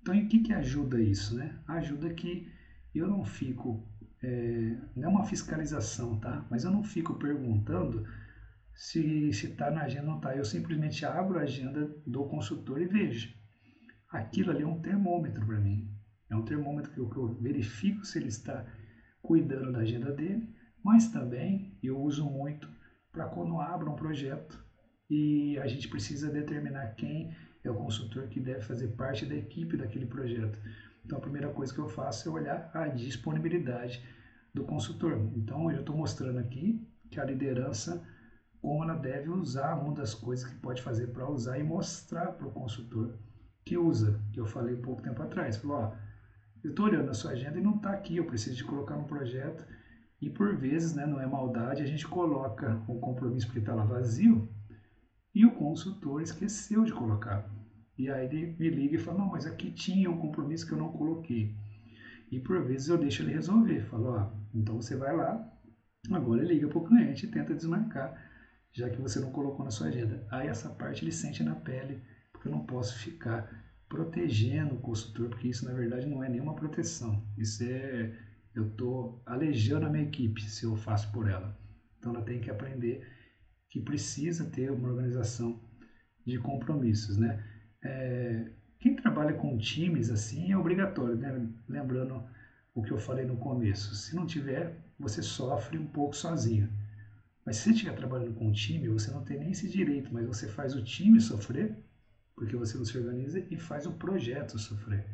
[0.00, 1.36] Então, o que, que ajuda isso?
[1.36, 1.58] Né?
[1.68, 2.50] Ajuda que
[2.94, 3.88] eu não fico
[4.22, 6.46] é, não é uma fiscalização, tá?
[6.48, 8.06] Mas eu não fico perguntando
[8.74, 10.36] se está na agenda ou não está.
[10.36, 13.34] Eu simplesmente abro a agenda do consultor e vejo.
[14.08, 15.90] Aquilo ali é um termômetro para mim.
[16.30, 18.64] É um termômetro que eu, que eu verifico se ele está
[19.22, 22.68] cuidando da agenda dele mas também eu uso muito
[23.12, 24.62] para quando abro um projeto
[25.12, 29.76] e a gente precisa determinar quem é o consultor que deve fazer parte da equipe
[29.76, 30.58] daquele projeto.
[31.04, 34.02] Então a primeira coisa que eu faço é olhar a disponibilidade
[34.54, 35.12] do consultor.
[35.36, 38.02] Então eu estou mostrando aqui que a liderança
[38.62, 42.46] como ela deve usar uma das coisas que pode fazer para usar e mostrar para
[42.46, 43.18] o consultor
[43.66, 45.58] que usa, que eu falei pouco tempo atrás.
[45.58, 45.92] Falou, ó,
[46.64, 49.04] eu estou olhando a sua agenda e não está aqui, eu preciso de colocar no
[49.04, 49.66] projeto.
[50.22, 53.84] E por vezes, né, não é maldade, a gente coloca um compromisso porque está lá
[53.84, 54.48] vazio
[55.34, 57.48] e o consultor esqueceu de colocar.
[57.98, 60.78] E aí ele me liga e fala, não, mas aqui tinha um compromisso que eu
[60.78, 61.54] não coloquei.
[62.30, 63.82] E por vezes eu deixo ele resolver.
[63.82, 65.52] Falo, ó, então você vai lá,
[66.10, 68.16] agora liga para o cliente e tenta desmarcar,
[68.72, 70.26] já que você não colocou na sua agenda.
[70.30, 73.48] Aí essa parte ele sente na pele, porque eu não posso ficar
[73.88, 77.22] protegendo o consultor, porque isso na verdade não é nenhuma proteção.
[77.36, 78.12] Isso é
[78.54, 81.58] eu estou alejando a minha equipe se eu faço por ela.
[81.98, 83.06] Então ela tem que aprender
[83.72, 85.58] que precisa ter uma organização
[86.26, 87.42] de compromissos, né?
[87.82, 91.48] É, quem trabalha com times assim é obrigatório, né?
[91.66, 92.22] Lembrando
[92.74, 93.94] o que eu falei no começo.
[93.94, 96.70] Se não tiver, você sofre um pouco sozinho.
[97.46, 100.26] Mas se você estiver trabalhando com um time, você não tem nem esse direito, mas
[100.26, 101.76] você faz o time sofrer
[102.34, 105.06] porque você não se organiza e faz o projeto sofrer.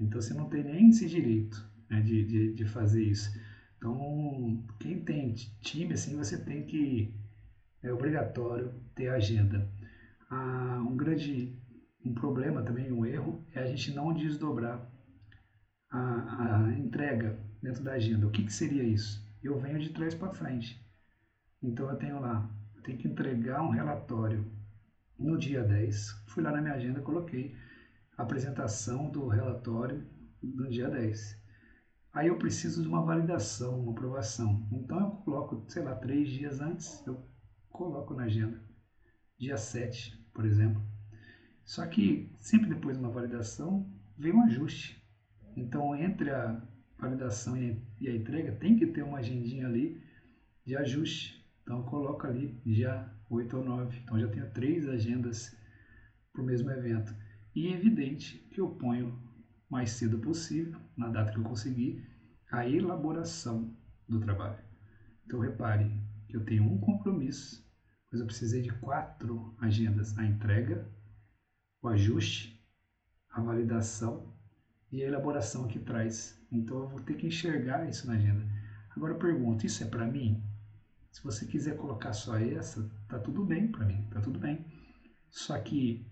[0.00, 3.30] Então você não tem nem esse direito né, de, de, de, fazer isso.
[3.76, 7.14] Então, quem tem time assim, você tem que.
[7.84, 9.70] É obrigatório ter agenda.
[10.30, 11.62] Ah, um grande
[12.04, 14.90] um problema também, um erro, é a gente não desdobrar
[15.90, 18.26] a, a entrega dentro da agenda.
[18.26, 19.22] O que, que seria isso?
[19.42, 20.82] Eu venho de trás para frente.
[21.62, 24.50] Então eu tenho lá, eu tenho que entregar um relatório
[25.18, 27.54] no dia 10, fui lá na minha agenda, coloquei
[28.16, 30.06] a apresentação do relatório
[30.42, 31.42] no dia 10.
[32.12, 34.68] Aí eu preciso de uma validação, uma aprovação.
[34.72, 37.33] Então eu coloco, sei lá, três dias antes, eu
[37.74, 38.62] coloco na agenda.
[39.36, 40.80] Dia 7, por exemplo.
[41.64, 45.02] Só que sempre depois de uma validação vem um ajuste.
[45.56, 46.62] Então entre a
[46.96, 50.00] validação e a entrega tem que ter uma agendinha ali
[50.64, 51.44] de ajuste.
[51.62, 53.98] Então coloco ali dia 8 ou 9.
[53.98, 55.56] Então já tenho três agendas
[56.32, 57.12] para o mesmo evento.
[57.56, 59.18] E é evidente que eu ponho
[59.68, 62.06] mais cedo possível, na data que eu conseguir,
[62.52, 63.76] a elaboração
[64.08, 64.62] do trabalho.
[65.26, 65.90] Então repare
[66.28, 67.63] que eu tenho um compromisso,
[68.14, 70.88] mas eu precisei de quatro agendas: a entrega,
[71.82, 72.64] o ajuste,
[73.28, 74.32] a validação
[74.92, 76.40] e a elaboração que traz.
[76.50, 78.46] Então eu vou ter que enxergar isso na agenda.
[78.90, 80.40] Agora eu pergunto: isso é para mim?
[81.10, 84.64] Se você quiser colocar só essa, tá tudo bem para mim, tá tudo bem.
[85.28, 86.06] Só que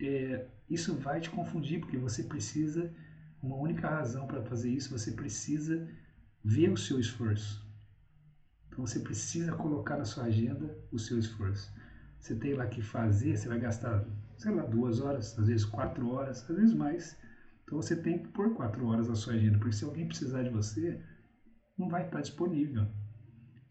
[0.00, 2.90] é, isso vai te confundir porque você precisa
[3.42, 5.86] uma única razão para fazer isso, você precisa
[6.42, 7.63] ver o seu esforço.
[8.74, 11.72] Então você precisa colocar na sua agenda o seu esforço.
[12.18, 14.04] Você tem lá que fazer, você vai gastar,
[14.36, 17.16] sei lá, duas horas, às vezes quatro horas, às vezes mais.
[17.62, 20.50] Então você tem que pôr quatro horas na sua agenda, porque se alguém precisar de
[20.50, 21.00] você,
[21.78, 22.84] não vai estar disponível.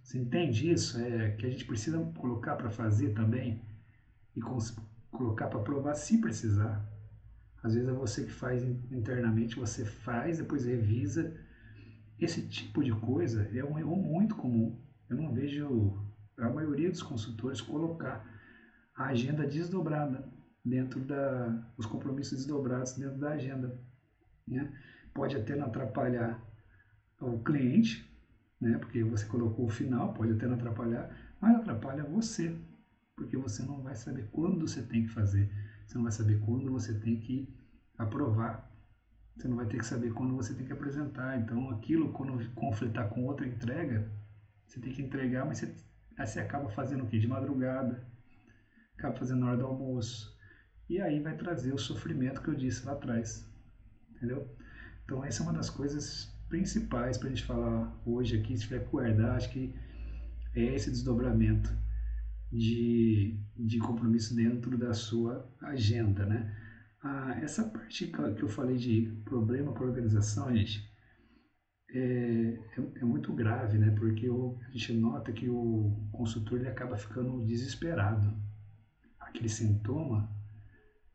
[0.02, 0.98] Você entende isso?
[0.98, 3.62] É que a gente precisa colocar para fazer também
[4.34, 4.42] e
[5.12, 6.90] colocar para provar se precisar.
[7.62, 11.38] Às vezes é você que faz internamente, você faz, depois revisa.
[12.18, 14.82] Esse tipo de coisa é um erro muito comum.
[15.14, 15.96] Eu não vejo
[16.40, 18.28] a maioria dos consultores colocar
[18.96, 20.28] a agenda desdobrada
[20.66, 23.80] dentro da os compromissos desdobrados dentro da agenda,
[24.48, 24.74] né?
[25.14, 26.44] Pode até não atrapalhar
[27.22, 28.12] o cliente,
[28.60, 28.80] né?
[28.80, 32.58] Porque você colocou o final, pode até não atrapalhar, mas atrapalha você,
[33.16, 35.48] porque você não vai saber quando você tem que fazer,
[35.86, 37.56] você não vai saber quando você tem que
[38.00, 38.68] aprovar,
[39.36, 41.40] você não vai ter que saber quando você tem que apresentar.
[41.40, 44.12] Então, aquilo, quando conflitar com outra entrega,
[44.74, 45.72] você tem que entregar, mas você,
[46.18, 47.20] aí você acaba fazendo o quê?
[47.20, 48.04] De madrugada,
[48.98, 50.36] acaba fazendo na hora do almoço.
[50.90, 53.48] E aí vai trazer o sofrimento que eu disse lá atrás,
[54.16, 54.50] entendeu?
[55.06, 58.84] Então, essa é uma das coisas principais para a gente falar hoje aqui, se tiver
[58.86, 59.74] guardar, acho que
[60.56, 61.72] é esse desdobramento
[62.52, 66.56] de, de compromisso dentro da sua agenda, né?
[67.04, 70.92] Ah, essa parte que eu falei de problema com a organização, gente,
[71.94, 73.92] é, é, é, muito grave, né?
[73.92, 78.36] Porque o, a gente nota que o consultor ele acaba ficando desesperado.
[79.20, 80.30] Aquele sintoma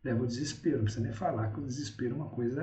[0.04, 2.62] leva ao desespero, não precisa nem falar que o desespero é uma coisa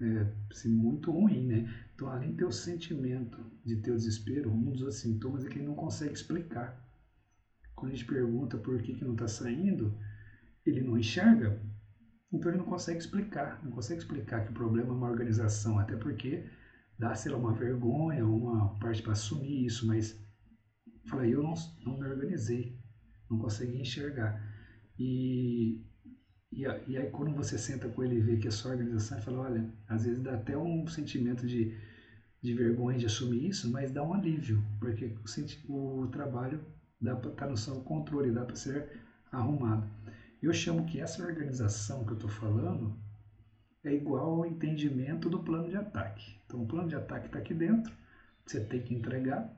[0.00, 1.74] é, assim, muito ruim, né?
[1.94, 5.48] Então, além de ter o sentimento de ter o desespero, um dos outros sintomas é
[5.48, 6.82] que ele não consegue explicar.
[7.74, 9.94] Quando a gente pergunta por que, que não está saindo,
[10.64, 11.60] ele não enxerga,
[12.32, 15.96] então ele não consegue explicar, não consegue explicar que o problema é uma organização, até
[15.96, 16.44] porque
[17.02, 20.16] dá, sei lá, uma vergonha, uma parte para assumir isso, mas
[21.08, 22.78] falei, eu não, não me organizei,
[23.28, 24.40] não consegui enxergar.
[24.96, 25.84] E,
[26.52, 29.24] e, e, aí quando você senta com ele e vê que é só organização, ele
[29.24, 31.76] fala, olha, às vezes dá até um sentimento de,
[32.40, 35.12] de vergonha de assumir isso, mas dá um alívio, porque
[35.68, 36.64] o, o trabalho
[37.00, 39.90] dá para estar tá no seu controle, dá para ser arrumado.
[40.40, 42.96] Eu chamo que essa organização que eu estou falando
[43.84, 46.36] é igual ao entendimento do plano de ataque.
[46.46, 47.92] Então, o plano de ataque está aqui dentro,
[48.46, 49.50] você tem que entregar.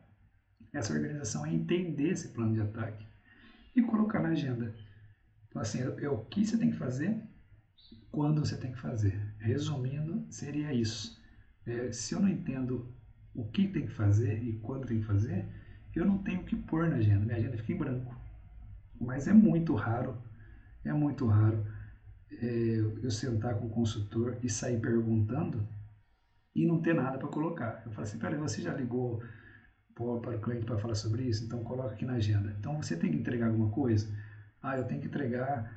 [0.72, 3.06] Essa organização é entender esse plano de ataque
[3.76, 4.74] e colocar na agenda.
[5.48, 7.20] Então, assim, é, é o que você tem que fazer,
[8.10, 9.20] quando você tem que fazer.
[9.38, 11.20] Resumindo, seria isso.
[11.66, 12.92] É, se eu não entendo
[13.34, 15.46] o que tem que fazer e quando tem que fazer,
[15.94, 17.24] eu não tenho o que pôr na agenda.
[17.24, 18.14] Minha agenda fica em branco.
[19.00, 20.16] Mas é muito raro,
[20.84, 21.64] é muito raro
[22.30, 25.66] é, eu sentar com o consultor e sair perguntando
[26.54, 27.82] e não ter nada para colocar.
[27.84, 29.22] Eu falo assim, peraí, você já ligou
[29.94, 31.44] para o cliente para falar sobre isso?
[31.44, 32.54] Então coloca aqui na agenda.
[32.58, 34.08] Então você tem que entregar alguma coisa?
[34.62, 35.70] Ah, eu tenho que entregar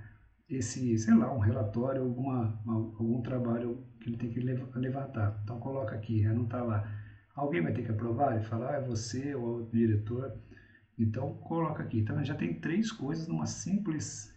[0.50, 5.40] esse, sei lá, um relatório, alguma, algum trabalho que ele tem que levantar.
[5.44, 6.90] Então coloca aqui, não está lá.
[7.36, 10.34] Alguém vai ter que aprovar e falar, ah, é você ou o diretor.
[10.98, 12.00] Então coloca aqui.
[12.00, 14.34] Então já tem três coisas numa simples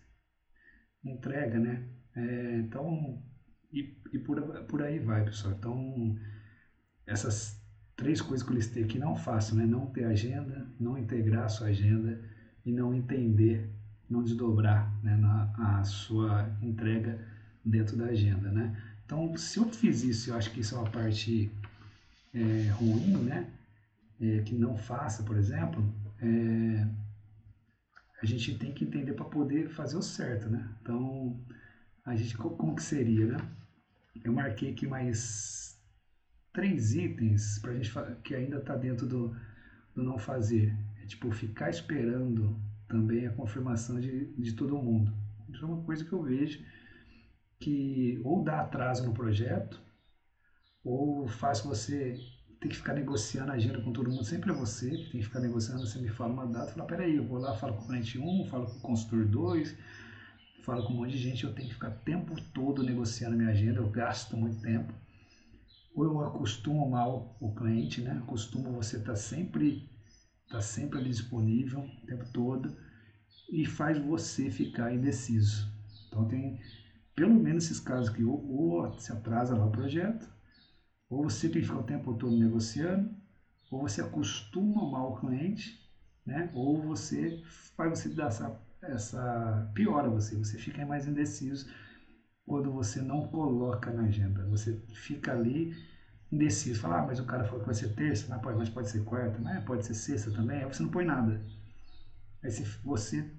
[1.05, 1.89] entrega, né?
[2.15, 3.23] É, então,
[3.73, 5.55] e, e por, por aí vai, pessoal.
[5.55, 6.19] Então,
[7.07, 7.61] essas
[7.97, 9.65] três coisas que eu listei aqui não faço, né?
[9.65, 12.21] Não ter agenda, não integrar a sua agenda
[12.65, 13.71] e não entender,
[14.09, 17.19] não desdobrar né, na, a sua entrega
[17.65, 18.77] dentro da agenda, né?
[19.05, 21.51] Então, se eu fiz isso, eu acho que isso é uma parte
[22.35, 23.51] é, ruim, né?
[24.21, 25.83] É, que não faça, por exemplo,
[26.21, 26.87] é,
[28.23, 30.69] a gente tem que entender para poder fazer o certo, né?
[30.83, 31.39] Então,
[32.11, 33.39] a gente como que seria, né?
[34.25, 35.81] Eu marquei aqui mais
[36.53, 37.93] três itens para a gente
[38.23, 39.37] que ainda está dentro do,
[39.95, 40.77] do não fazer.
[41.03, 45.13] É tipo ficar esperando também a confirmação de, de todo mundo.
[45.49, 46.65] Isso é uma coisa que eu vejo
[47.59, 49.81] que ou dá atraso no projeto
[50.83, 52.19] ou faz você
[52.59, 54.25] ter que ficar negociando a agenda com todo mundo.
[54.25, 55.87] Sempre é você que tem que ficar negociando.
[55.87, 58.47] Você me fala uma data, fala, peraí, eu vou lá, falo com o cliente 1,
[58.47, 59.77] falo com o consultor 2,
[60.63, 63.51] falo com um monte de gente, eu tenho que ficar o tempo todo negociando minha
[63.51, 64.93] agenda, eu gasto muito tempo.
[65.95, 68.13] Ou eu acostumo mal o cliente, né?
[68.23, 69.89] Acostumo você estar tá sempre,
[70.49, 72.77] tá sempre ali disponível o tempo todo
[73.51, 75.69] e faz você ficar indeciso.
[76.09, 76.61] Então tem
[77.15, 80.29] pelo menos esses casos que ou, ou se atrasa lá o projeto,
[81.09, 83.15] ou você tem que ficar o tempo todo negociando,
[83.71, 85.79] ou você acostuma mal o cliente,
[86.25, 86.51] né?
[86.55, 87.43] Ou você
[87.77, 88.49] faz você dar essa
[88.83, 91.67] essa piora você, você fica mais indeciso
[92.47, 94.47] quando você não coloca na agenda.
[94.47, 95.73] Você fica ali
[96.33, 98.89] indeciso, fala, ah, mas o cara falou que vai ser terça, não, pode, mas pode
[98.89, 99.63] ser quarta, né?
[99.67, 101.45] pode ser sexta também, aí você não põe nada.
[102.43, 102.51] Aí
[102.85, 103.31] você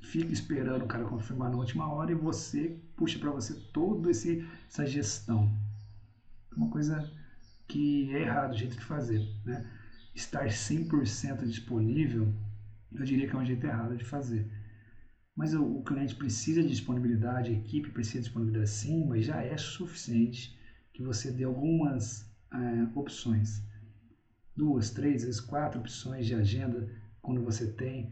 [0.00, 4.86] fica esperando o cara confirmar na última hora e você puxa para você toda essa
[4.86, 5.50] gestão.
[6.56, 7.10] Uma coisa
[7.66, 9.66] que é errado o jeito de fazer, né?
[10.14, 12.32] Estar 100% disponível,
[12.92, 14.50] eu diria que é um jeito errado de fazer.
[15.36, 19.58] Mas o, cliente precisa de disponibilidade, a equipe precisa de disponibilidade sim, mas já é
[19.58, 20.58] suficiente
[20.94, 23.62] que você dê algumas é, opções.
[24.56, 28.10] Duas, três, vezes quatro opções de agenda quando você tem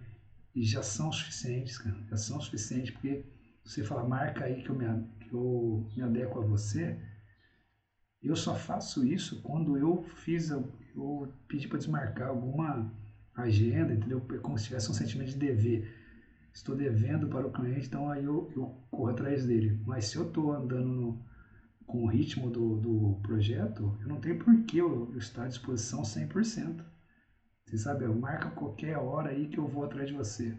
[0.54, 1.96] e já são suficientes, cara.
[2.10, 3.24] Já são suficientes porque
[3.64, 4.84] você fala, marca aí que eu me,
[5.20, 6.94] que eu me adequo a você.
[8.22, 12.92] Eu só faço isso quando eu fiz, eu, eu pedi para desmarcar alguma
[13.34, 14.20] agenda, entendeu?
[14.42, 16.03] Como se tivesse um sentimento de dever
[16.54, 19.82] estou devendo para o cliente, então aí eu, eu corro atrás dele.
[19.84, 21.24] Mas se eu estou andando no,
[21.84, 25.48] com o ritmo do, do projeto, eu não tenho por que eu, eu estar à
[25.48, 26.82] disposição 100%.
[27.66, 30.56] Você sabe, eu marca qualquer hora aí que eu vou atrás de você.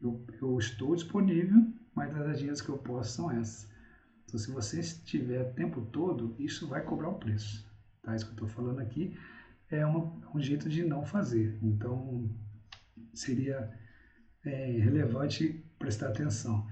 [0.00, 3.70] Eu, eu estou disponível, mas as dias que eu posso são essas.
[4.24, 7.66] Então, se você estiver o tempo todo, isso vai cobrar um preço.
[8.02, 8.14] Tá?
[8.14, 9.16] Isso que eu estou falando aqui
[9.70, 11.58] é uma, um jeito de não fazer.
[11.62, 12.28] Então,
[13.14, 13.70] seria
[14.44, 16.66] é, relevante prestar atenção.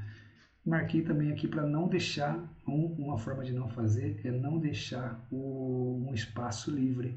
[0.64, 2.36] Marquei também aqui para não deixar,
[2.66, 7.16] um, uma forma de não fazer é não deixar o, um espaço livre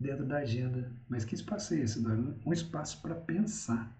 [0.00, 0.90] dentro da agenda.
[1.08, 2.34] Mas que espaço é esse, Dória?
[2.46, 3.94] Um espaço para pensar.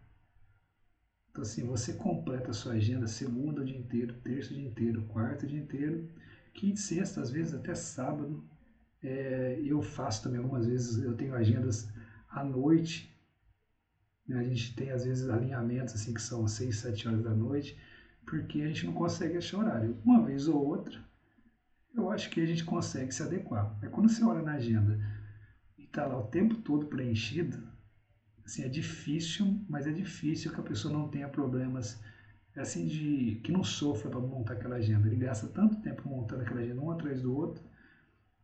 [1.31, 5.03] Então, assim, você completa a sua agenda segunda o dia inteiro, terça o dia inteiro,
[5.09, 6.09] quarta o dia inteiro,
[6.55, 8.43] quinta e sexta, às vezes até sábado.
[9.03, 11.91] É, eu faço também algumas vezes, eu tenho agendas
[12.29, 13.12] à noite?
[14.31, 17.79] A gente tem às vezes alinhamentos assim que são 6, 7 horas da noite,
[18.25, 19.99] porque a gente não consegue achar horário.
[20.05, 21.03] Uma vez ou outra,
[21.95, 23.77] eu acho que a gente consegue se adequar.
[23.83, 24.99] É quando você olha na agenda,
[25.77, 27.69] está lá o tempo todo preenchido,
[28.45, 32.01] assim, é difícil, mas é difícil que a pessoa não tenha problemas
[32.57, 35.07] assim de que não sofra para montar aquela agenda.
[35.07, 37.63] Ele gasta tanto tempo montando aquela agenda um atrás do outro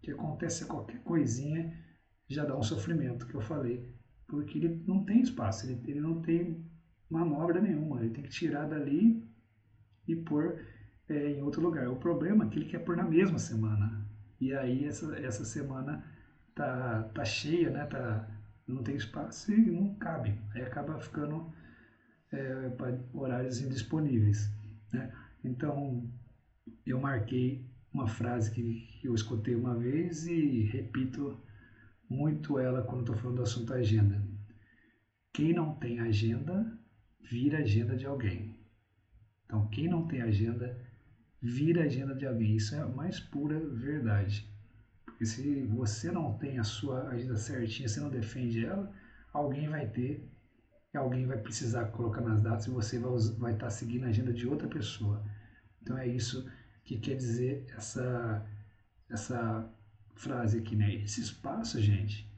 [0.01, 1.77] que acontece qualquer coisinha
[2.29, 3.91] já dá um sofrimento que eu falei,
[4.29, 6.65] porque ele não tem espaço, ele, ele não tem
[7.11, 9.27] manobra nenhuma, ele tem que tirar dali
[10.07, 10.61] e pôr
[11.09, 11.89] é, em outro lugar.
[11.89, 14.07] O problema é que ele quer pôr na mesma semana.
[14.41, 16.05] E aí essa, essa semana
[16.55, 17.87] tá, tá cheia, né?
[17.87, 18.29] Tá,
[18.67, 20.39] não tem espaço e não cabe.
[20.55, 21.51] Aí acaba ficando
[22.31, 22.71] é,
[23.15, 24.51] horários indisponíveis.
[24.93, 25.11] Né?
[25.43, 26.07] Então
[26.85, 31.41] eu marquei uma frase que eu escutei uma vez e repito
[32.09, 34.23] muito ela quando estou falando do assunto agenda.
[35.33, 36.79] Quem não tem agenda,
[37.21, 38.59] vira agenda de alguém.
[39.45, 40.79] Então, quem não tem agenda,
[41.41, 42.57] vira agenda de alguém.
[42.57, 44.51] Isso é a mais pura verdade.
[45.05, 48.93] Porque se você não tem a sua agenda certinha, você não defende ela,
[49.33, 50.29] alguém vai ter,
[50.95, 54.47] alguém vai precisar colocar nas datas e você vai, vai estar seguindo a agenda de
[54.47, 55.25] outra pessoa.
[55.83, 56.51] Então, é isso
[56.85, 58.47] que quer dizer essa,
[59.09, 59.71] essa
[60.19, 60.95] frase aqui, né?
[60.97, 62.29] Esse espaço, gente,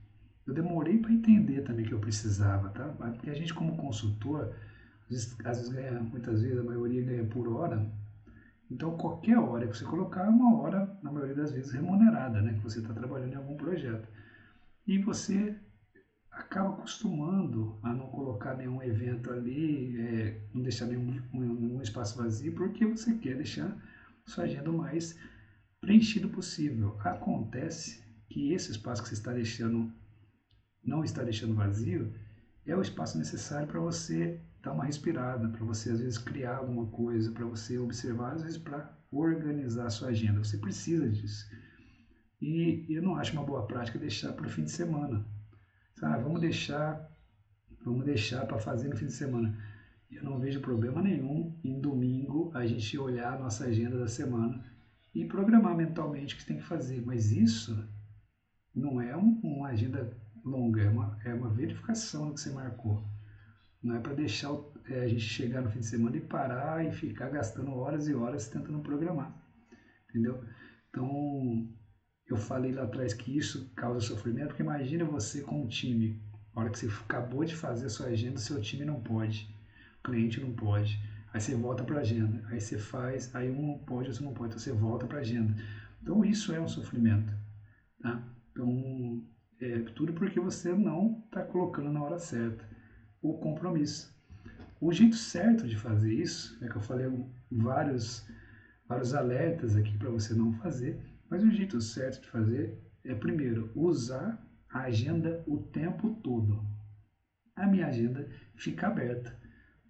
[0.46, 2.84] eu demorei para entender também que eu precisava, tá?
[2.88, 4.54] Porque a gente como consultor,
[5.10, 7.90] às vezes, ganha, muitas vezes a maioria ganha por hora,
[8.70, 12.54] então qualquer hora que você colocar é uma hora, na maioria das vezes, remunerada, né?
[12.54, 14.08] Que você está trabalhando em algum projeto.
[14.86, 15.56] E você
[16.30, 22.54] acaba acostumando a não colocar nenhum evento ali, é, não deixar nenhum, nenhum espaço vazio,
[22.54, 23.76] porque você quer deixar
[24.24, 25.18] sua agenda mais
[25.80, 26.96] preenchido possível.
[27.00, 29.92] Acontece que esse espaço que você está deixando,
[30.84, 32.12] não está deixando vazio,
[32.66, 36.86] é o espaço necessário para você dar uma respirada, para você às vezes criar alguma
[36.86, 40.44] coisa, para você observar, às vezes para organizar a sua agenda.
[40.44, 41.46] Você precisa disso.
[42.40, 45.26] E eu não acho uma boa prática deixar para o fim de semana.
[45.94, 47.10] Sabe, vamos deixar,
[47.84, 49.58] vamos deixar para fazer no fim de semana.
[50.10, 54.64] Eu não vejo problema nenhum em domingo a gente olhar a nossa agenda da semana
[55.14, 57.02] e programar mentalmente o que tem que fazer.
[57.04, 57.76] Mas isso
[58.74, 63.04] não é um, uma agenda longa, é uma, é uma verificação do que você marcou.
[63.82, 64.50] Não é para deixar
[64.86, 68.14] é, a gente chegar no fim de semana e parar e ficar gastando horas e
[68.14, 69.34] horas tentando programar.
[70.08, 70.44] Entendeu?
[70.88, 71.68] Então,
[72.26, 76.20] eu falei lá atrás que isso causa sofrimento, porque imagina você com um time.
[76.54, 79.48] A hora que você acabou de fazer a sua agenda, seu time não pode,
[80.00, 80.98] o cliente não pode
[81.32, 82.44] Aí você volta para a agenda.
[82.48, 84.50] Aí você faz, aí um pode, outro não pode.
[84.50, 85.54] Então você volta para a agenda.
[86.02, 87.32] Então isso é um sofrimento.
[88.00, 88.22] Tá?
[88.50, 89.24] Então,
[89.60, 92.64] é tudo porque você não está colocando na hora certa
[93.22, 94.18] o compromisso.
[94.80, 97.06] O jeito certo de fazer isso, é que eu falei
[97.50, 98.26] vários,
[98.88, 103.70] vários alertas aqui para você não fazer, mas o jeito certo de fazer é, primeiro,
[103.74, 106.64] usar a agenda o tempo todo.
[107.54, 108.26] A minha agenda
[108.56, 109.38] fica aberta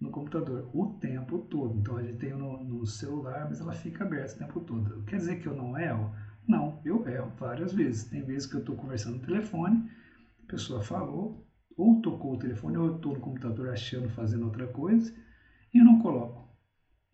[0.01, 1.77] no computador o tempo todo.
[1.77, 5.03] Então a gente tem no, no celular, mas ela fica aberta o tempo todo.
[5.03, 6.11] Quer dizer que eu não erro?
[6.47, 8.09] Não, eu erro várias vezes.
[8.09, 9.89] Tem vezes que eu estou conversando no telefone,
[10.43, 11.47] a pessoa falou,
[11.77, 15.13] ou tocou o telefone, ou eu estou no computador achando, fazendo outra coisa,
[15.73, 16.49] e eu não coloco.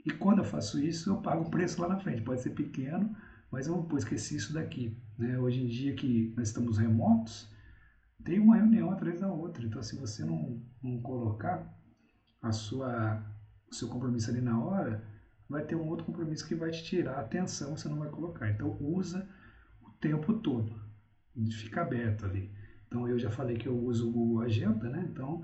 [0.05, 2.21] E quando eu faço isso, eu pago o preço lá na frente.
[2.21, 3.13] Pode ser pequeno,
[3.51, 4.97] mas eu vou esqueci isso daqui.
[5.19, 5.37] Né?
[5.37, 7.53] Hoje em dia que nós estamos remotos,
[8.23, 9.65] tem uma reunião atrás da outra.
[9.65, 11.76] Então, se você não, não colocar,
[12.41, 13.23] a sua,
[13.69, 15.03] o seu compromisso ali na hora,
[15.49, 18.49] vai ter um outro compromisso que vai te tirar a atenção, você não vai colocar.
[18.49, 19.27] Então usa
[19.81, 20.73] o tempo todo,
[21.51, 22.51] fica aberto ali.
[22.87, 25.07] Então eu já falei que eu uso o Google Agenda, né?
[25.11, 25.43] Então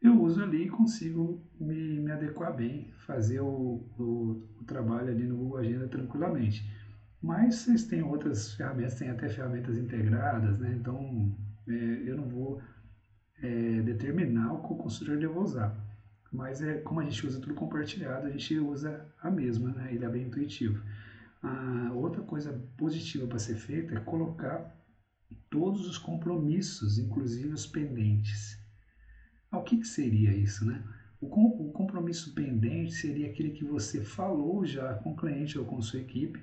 [0.00, 5.24] eu uso ali e consigo me, me adequar bem, fazer o, o, o, trabalho ali
[5.24, 6.64] no Google Agenda tranquilamente.
[7.20, 10.76] Mas vocês têm outras ferramentas, tem até ferramentas integradas, né?
[10.78, 11.36] Então
[11.66, 11.72] é,
[12.06, 12.60] eu não vou
[13.42, 15.76] é, determinar o o consultor deve usar.
[16.32, 19.94] Mas é, como a gente usa tudo compartilhado, a gente usa a mesma, né?
[19.94, 20.82] ele é bem intuitivo.
[21.42, 24.76] A outra coisa positiva para ser feita é colocar
[25.48, 28.58] todos os compromissos, inclusive os pendentes.
[29.50, 30.66] O que, que seria isso?
[30.66, 30.82] Né?
[31.20, 35.80] O, o compromisso pendente seria aquele que você falou já com o cliente ou com
[35.80, 36.42] sua equipe,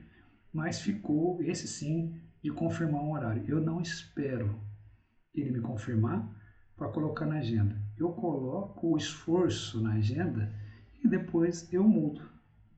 [0.52, 3.44] mas ficou, esse sim, de confirmar um horário.
[3.48, 4.60] Eu não espero
[5.34, 6.28] ele me confirmar
[6.78, 7.76] para colocar na agenda.
[7.98, 10.52] Eu coloco o esforço na agenda
[11.04, 12.22] e depois eu mudo,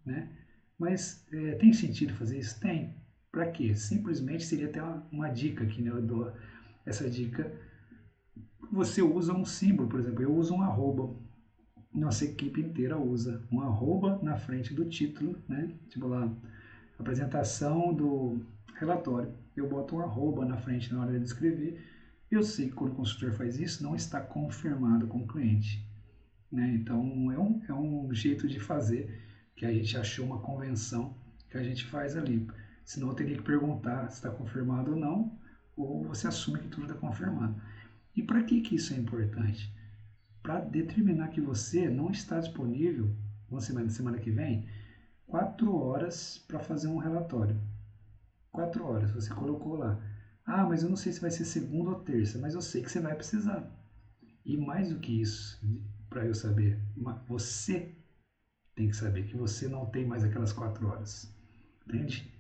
[0.06, 0.30] né?
[0.78, 2.60] Mas é, tem sentido fazer isso?
[2.60, 2.96] Tem.
[3.32, 3.76] Para quê?
[3.76, 5.90] Simplesmente seria até uma, uma dica aqui, né?
[5.90, 6.32] Eu dou
[6.86, 7.52] essa dica.
[8.72, 11.16] Você usa um símbolo, por exemplo, eu uso um arroba.
[11.94, 15.74] Nossa equipe inteira usa um arroba na frente do título, né?
[15.90, 16.32] Tipo lá,
[17.00, 18.46] apresentação do
[18.76, 19.34] relatório.
[19.56, 21.82] Eu boto um arroba na frente na hora de escrever
[22.30, 25.88] Eu sei que quando o consultor faz isso, não está confirmado com o cliente.
[26.52, 26.76] Né?
[26.76, 29.22] Então, é um, é um jeito de fazer
[29.56, 31.16] que a gente achou uma convenção
[31.50, 32.48] que a gente faz ali.
[32.84, 35.38] Senão eu teria que perguntar se está confirmado ou não,
[35.76, 37.62] ou você assume que tudo está confirmado.
[38.16, 39.74] E para que, que isso é importante?
[40.42, 43.16] Para determinar que você não está disponível,
[43.50, 44.68] uma semana, semana que vem,
[45.26, 47.60] quatro horas para fazer um relatório.
[48.52, 50.02] Quatro horas, você colocou lá.
[50.48, 52.90] Ah, mas eu não sei se vai ser segunda ou terça, mas eu sei que
[52.90, 53.70] você vai precisar.
[54.46, 55.60] E mais do que isso,
[56.10, 56.80] para eu saber,
[57.28, 57.96] você
[58.76, 61.30] tem que saber que você não tem mais aquelas quatro horas.
[61.88, 62.32] Entende?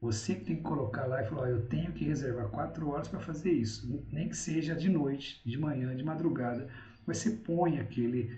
[0.00, 3.20] Você que tem que colocar lá e falar, eu tenho que reservar quatro horas para
[3.20, 3.86] fazer isso.
[4.12, 6.68] Nem que seja de noite, de manhã, de madrugada.
[7.06, 8.30] Mas você põe aquele,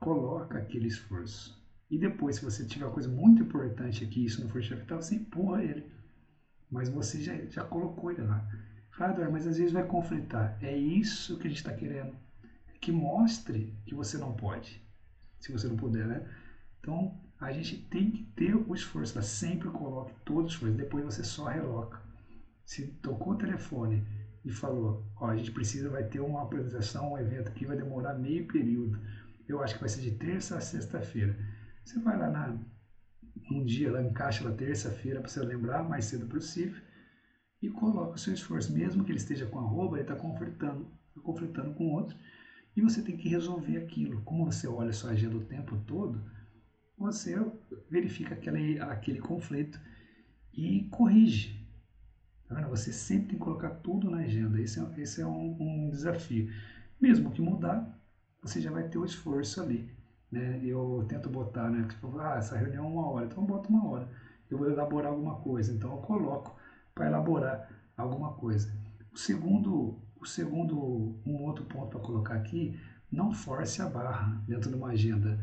[0.00, 1.56] coloca aquele esforço.
[1.90, 5.16] E depois, se você tiver uma coisa muito importante aqui, isso não for te você
[5.16, 5.84] empurra ele.
[6.70, 8.46] Mas você já, já colocou ele lá.
[8.90, 10.58] Fala, mas às vezes vai conflitar.
[10.62, 12.16] É isso que a gente está querendo.
[12.80, 14.82] Que mostre que você não pode.
[15.38, 16.26] Se você não puder, né?
[16.80, 19.14] Então, a gente tem que ter o esforço.
[19.14, 19.22] Tá?
[19.22, 20.74] Sempre coloque todo o esforço.
[20.74, 22.00] Depois você só reloca.
[22.64, 24.06] Se tocou o telefone
[24.44, 28.14] e falou, ó, a gente precisa, vai ter uma apresentação, um evento que vai demorar
[28.14, 28.98] meio período.
[29.46, 31.36] Eu acho que vai ser de terça a sexta-feira.
[31.84, 32.58] Você vai lá na,
[33.50, 36.82] um dia, lá encaixa lá terça-feira para você lembrar mais cedo possível
[37.62, 38.72] e coloca o seu esforço.
[38.72, 42.16] Mesmo que ele esteja com arroba, ele está conflitando, tá conflitando com outro
[42.76, 44.22] e você tem que resolver aquilo.
[44.22, 46.22] Como você olha sua agenda o tempo todo,
[46.96, 47.34] você
[47.90, 49.80] verifica aquele, aquele conflito
[50.52, 51.66] e corrige.
[52.48, 54.60] Tá você sempre tem que colocar tudo na agenda.
[54.60, 56.52] Esse é, esse é um, um desafio.
[57.00, 57.98] Mesmo que mudar,
[58.40, 59.95] você já vai ter o esforço ali.
[60.30, 60.60] Né?
[60.64, 61.86] Eu tento botar, né?
[61.88, 64.08] Tipo, ah, essa reunião é uma hora, então eu boto uma hora.
[64.50, 66.56] Eu vou elaborar alguma coisa, então eu coloco
[66.94, 68.72] para elaborar alguma coisa.
[69.12, 72.78] O segundo, o segundo, um outro ponto para colocar aqui,
[73.10, 75.38] não force a barra dentro de uma agenda.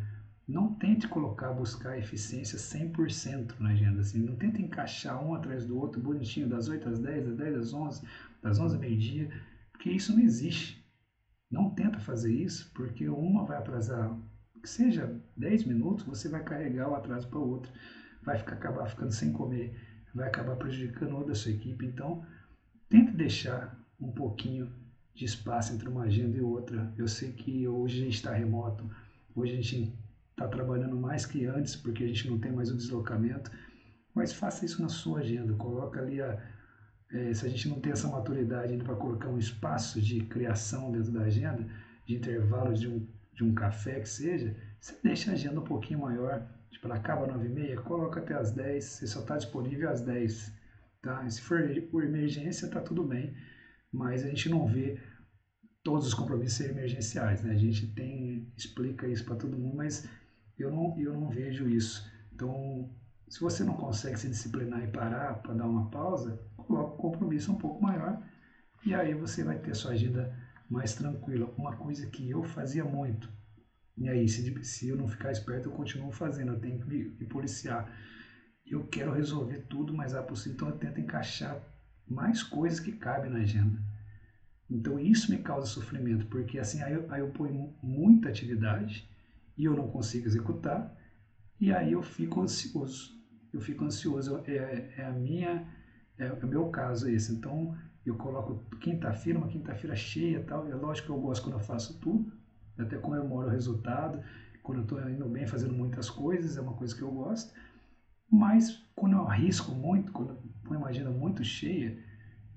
[0.47, 4.01] Não tente colocar, buscar eficiência 100% na agenda.
[4.01, 4.19] Assim.
[4.19, 7.73] Não tente encaixar um atrás do outro, bonitinho, das 8 às 10, das 10 às
[7.73, 8.07] 11,
[8.41, 9.31] das 11 ao meio-dia,
[9.71, 10.84] porque isso não existe.
[11.49, 14.17] Não tenta fazer isso, porque uma vai atrasar
[14.64, 17.70] que seja 10 minutos, você vai carregar o atraso para outro,
[18.24, 19.76] vai ficar, acabar ficando sem comer,
[20.16, 21.86] vai acabar prejudicando outra sua equipe.
[21.86, 22.26] Então,
[22.88, 24.74] tente deixar um pouquinho
[25.14, 26.93] de espaço entre uma agenda e outra.
[26.97, 28.89] Eu sei que hoje a gente está remoto,
[29.36, 29.93] hoje a gente
[30.32, 33.51] está trabalhando mais que antes, porque a gente não tem mais o deslocamento,
[34.16, 36.41] mas faça isso na sua agenda, coloca ali a,
[37.11, 40.89] é, se a gente não tem essa maturidade ainda para colocar um espaço de criação
[40.89, 41.68] dentro da agenda,
[42.07, 46.01] de intervalo de um de um café que seja, você deixa a agenda um pouquinho
[46.01, 50.01] maior, tipo, ela acaba às 9h30, coloca até às 10 você só está disponível às
[50.01, 50.53] 10
[51.03, 51.29] tá?
[51.29, 51.61] Se for
[51.91, 53.36] por emergência, tá tudo bem,
[53.91, 54.99] mas a gente não vê
[55.84, 57.51] todos os compromissos emergenciais, né?
[57.51, 60.07] A gente tem, explica isso para todo mundo, mas
[60.57, 62.09] eu não, eu não vejo isso.
[62.34, 62.89] Então,
[63.27, 67.51] se você não consegue se disciplinar e parar para dar uma pausa, coloca o compromisso
[67.51, 68.23] um pouco maior
[68.86, 70.34] e aí você vai ter sua agenda
[70.74, 71.53] mais tranquila.
[71.57, 73.30] Uma coisa que eu fazia muito.
[73.95, 77.03] E aí, se, se eu não ficar esperto, eu continuo fazendo, eu tenho que me,
[77.03, 77.89] me policiar.
[78.65, 81.61] Eu quero resolver tudo o mais rápido possível, então eu tento encaixar
[82.07, 83.80] mais coisas que cabem na agenda.
[84.69, 89.07] Então isso me causa sofrimento, porque assim aí eu, aí eu ponho muita atividade
[89.55, 90.97] e eu não consigo executar,
[91.59, 93.13] e aí eu fico ansioso.
[93.53, 95.67] Eu fico ansioso, é, é a minha,
[96.17, 97.32] é, é o meu caso esse.
[97.32, 100.68] Então eu coloco quinta-feira, uma quinta-feira cheia tal.
[100.68, 102.32] É lógico que eu gosto quando eu faço tudo,
[102.78, 104.22] até comemoro o resultado,
[104.62, 107.54] quando eu estou indo bem fazendo muitas coisas, é uma coisa que eu gosto.
[108.32, 111.97] Mas quando eu arrisco muito, quando eu uma agenda muito cheia,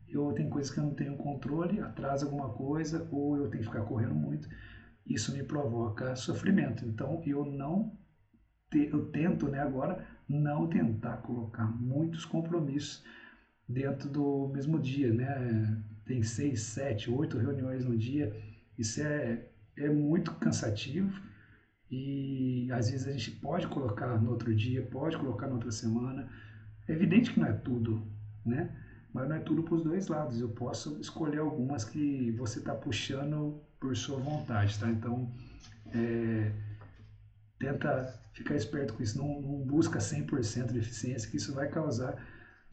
[0.09, 3.69] eu tenho coisas que eu não tenho controle, atrasa alguma coisa, ou eu tenho que
[3.69, 4.49] ficar correndo muito.
[5.05, 6.85] Isso me provoca sofrimento.
[6.87, 7.97] Então eu não
[8.73, 13.03] eu tento, né, agora não tentar colocar muitos compromissos
[13.69, 15.83] dentro do mesmo dia, né?
[16.05, 18.35] Tem seis, sete, oito reuniões no dia.
[18.79, 19.45] Isso é,
[19.77, 21.21] é muito cansativo
[21.91, 26.29] e às vezes a gente pode colocar no outro dia, pode colocar na outra semana.
[26.87, 28.07] É evidente que não é tudo,
[28.45, 28.71] né?
[29.13, 30.41] Mas não é tudo para os dois lados.
[30.41, 34.89] Eu posso escolher algumas que você está puxando por sua vontade, tá?
[34.91, 35.33] Então,
[35.93, 36.53] é,
[37.59, 39.19] tenta ficar esperto com isso.
[39.19, 42.17] Não, não busca 100% de eficiência, que isso vai causar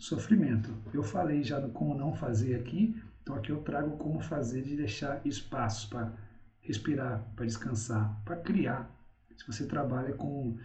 [0.04, 0.76] sofrimento.
[0.94, 4.76] Eu falei já no como não fazer aqui, então aqui eu trago como fazer de
[4.76, 6.14] deixar espaço para
[6.60, 8.90] respirar, para descansar, para criar.
[9.38, 10.58] Se você trabalha com,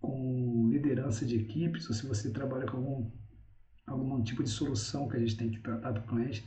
[0.00, 3.10] com liderança de equipes, ou se você trabalha com algum,
[3.86, 6.44] algum tipo de solução que a gente tem que tratar para o cliente,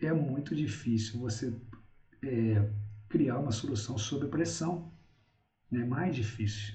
[0.00, 1.54] é muito difícil você
[2.22, 2.68] é,
[3.08, 4.92] criar uma solução sob pressão.
[5.70, 5.84] É né?
[5.84, 6.74] mais difícil.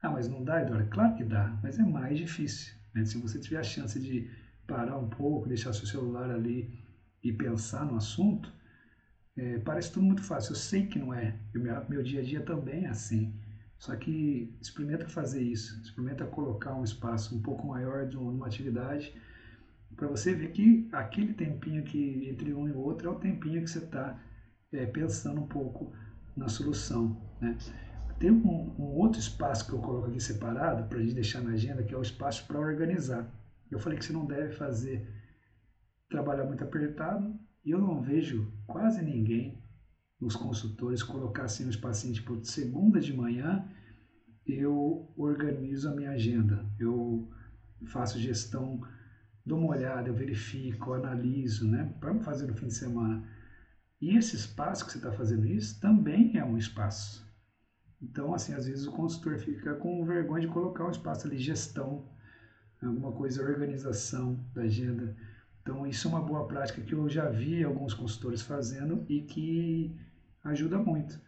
[0.00, 0.88] Ah, mas não dá, Eduardo?
[0.88, 2.75] Claro que dá, mas é mais difícil.
[2.96, 3.04] Né?
[3.04, 4.28] Se você tiver a chance de
[4.66, 6.68] parar um pouco, deixar seu celular ali
[7.22, 8.50] e pensar no assunto,
[9.36, 10.52] é, parece tudo muito fácil.
[10.52, 11.38] Eu sei que não é.
[11.54, 13.38] Meu, meu dia a dia também é assim.
[13.78, 15.78] Só que experimenta fazer isso.
[15.82, 19.14] Experimenta colocar um espaço um pouco maior de uma atividade
[19.94, 23.70] para você ver que aquele tempinho que entre um e outro é o tempinho que
[23.70, 24.18] você está
[24.72, 25.92] é, pensando um pouco
[26.34, 27.16] na solução.
[27.40, 27.56] Né?
[28.18, 31.50] Tem um, um, outro espaço que eu coloco aqui separado para a gente deixar na
[31.50, 33.30] agenda, que é o espaço para organizar.
[33.70, 35.06] Eu falei que você não deve fazer
[36.08, 39.62] trabalhar muito apertado e eu não vejo quase ninguém
[40.20, 43.68] nos consultores colocar assim um espacinho tipo de segunda de manhã
[44.46, 47.28] eu organizo a minha agenda, eu
[47.88, 48.80] faço gestão,
[49.44, 53.28] dou uma olhada, eu verifico, analiso, né, para fazer no fim de semana.
[54.00, 57.25] E esse espaço que você está fazendo isso também é um espaço.
[58.00, 62.06] Então, assim, às vezes o consultor fica com vergonha de colocar um espaço ali, gestão,
[62.82, 65.16] alguma coisa, organização da agenda.
[65.62, 69.98] Então, isso é uma boa prática que eu já vi alguns consultores fazendo e que
[70.44, 71.18] ajuda muito.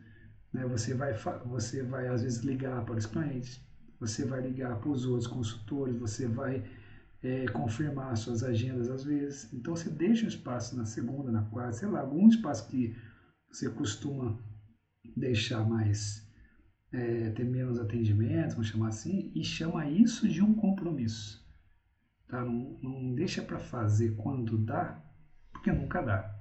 [0.53, 0.67] Né?
[0.67, 1.13] Você, vai,
[1.47, 3.61] você vai, às vezes, ligar para os clientes,
[3.99, 6.65] você vai ligar para os outros consultores, você vai
[7.23, 9.53] é, confirmar suas agendas às vezes.
[9.53, 12.95] Então, você deixa um espaço na segunda, na quarta, sei lá, algum espaço que
[13.51, 14.39] você costuma
[15.17, 16.28] deixar mais
[16.93, 21.47] é, ter menos atendimentos, vamos chamar assim, e chama isso de um compromisso.
[22.29, 22.45] Tá?
[22.45, 25.03] Não, não deixa para fazer quando dá,
[25.53, 26.35] porque nunca dá.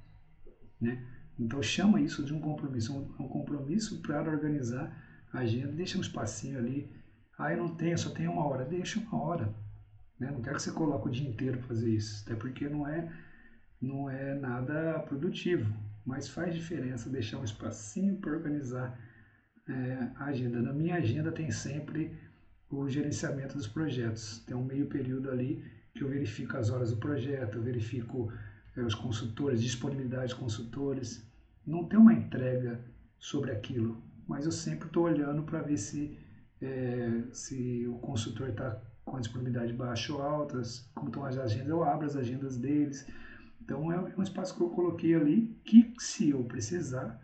[0.80, 1.06] Né?
[1.40, 4.96] Então chama isso de um compromisso, um, um compromisso para organizar
[5.32, 6.92] a agenda, deixa um espacinho ali.
[7.38, 8.66] Ah, eu não tenho, só tenho uma hora.
[8.66, 9.54] Deixa uma hora.
[10.20, 10.32] Né?
[10.32, 13.12] Não quero que você coloque o dia inteiro para fazer isso, até porque não é,
[13.82, 15.72] não é nada produtivo,
[16.06, 18.98] mas faz diferença deixar um espacinho para organizar
[19.70, 20.62] é, agenda.
[20.62, 22.16] Na minha agenda tem sempre
[22.70, 24.40] o gerenciamento dos projetos.
[24.46, 25.64] Tem um meio período ali
[25.94, 28.32] que eu verifico as horas do projeto, eu verifico
[28.76, 31.26] é, os consultores, disponibilidade de consultores.
[31.66, 32.80] Não tem uma entrega
[33.20, 36.18] sobre aquilo, mas eu sempre estou olhando para ver se,
[36.62, 40.62] é, se o consultor está com a disponibilidade baixa ou alta,
[40.94, 43.08] como estão as agendas, eu abro as agendas deles.
[43.62, 47.20] Então é um espaço que eu coloquei ali que se eu precisar,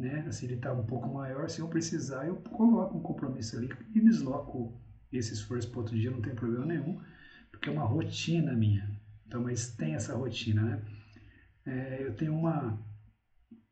[0.00, 0.24] né?
[0.26, 4.00] Assim, ele está um pouco maior, se eu precisar, eu coloco um compromisso ali e
[4.00, 4.80] desloco
[5.12, 7.00] esse esforço para outro dia, não tem problema nenhum,
[7.50, 8.90] porque é uma rotina minha.
[9.26, 10.82] Então, mas tem essa rotina, né?
[11.66, 12.78] É, eu tenho uma,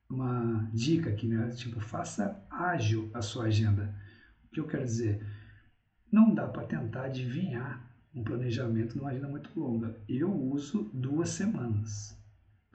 [0.08, 1.48] uma dica aqui, né?
[1.50, 3.94] Tipo, faça ágil a sua agenda.
[4.44, 5.24] O que eu quero dizer?
[6.12, 9.96] Não dá para tentar adivinhar um planejamento numa agenda muito longa.
[10.08, 12.17] Eu uso duas semanas.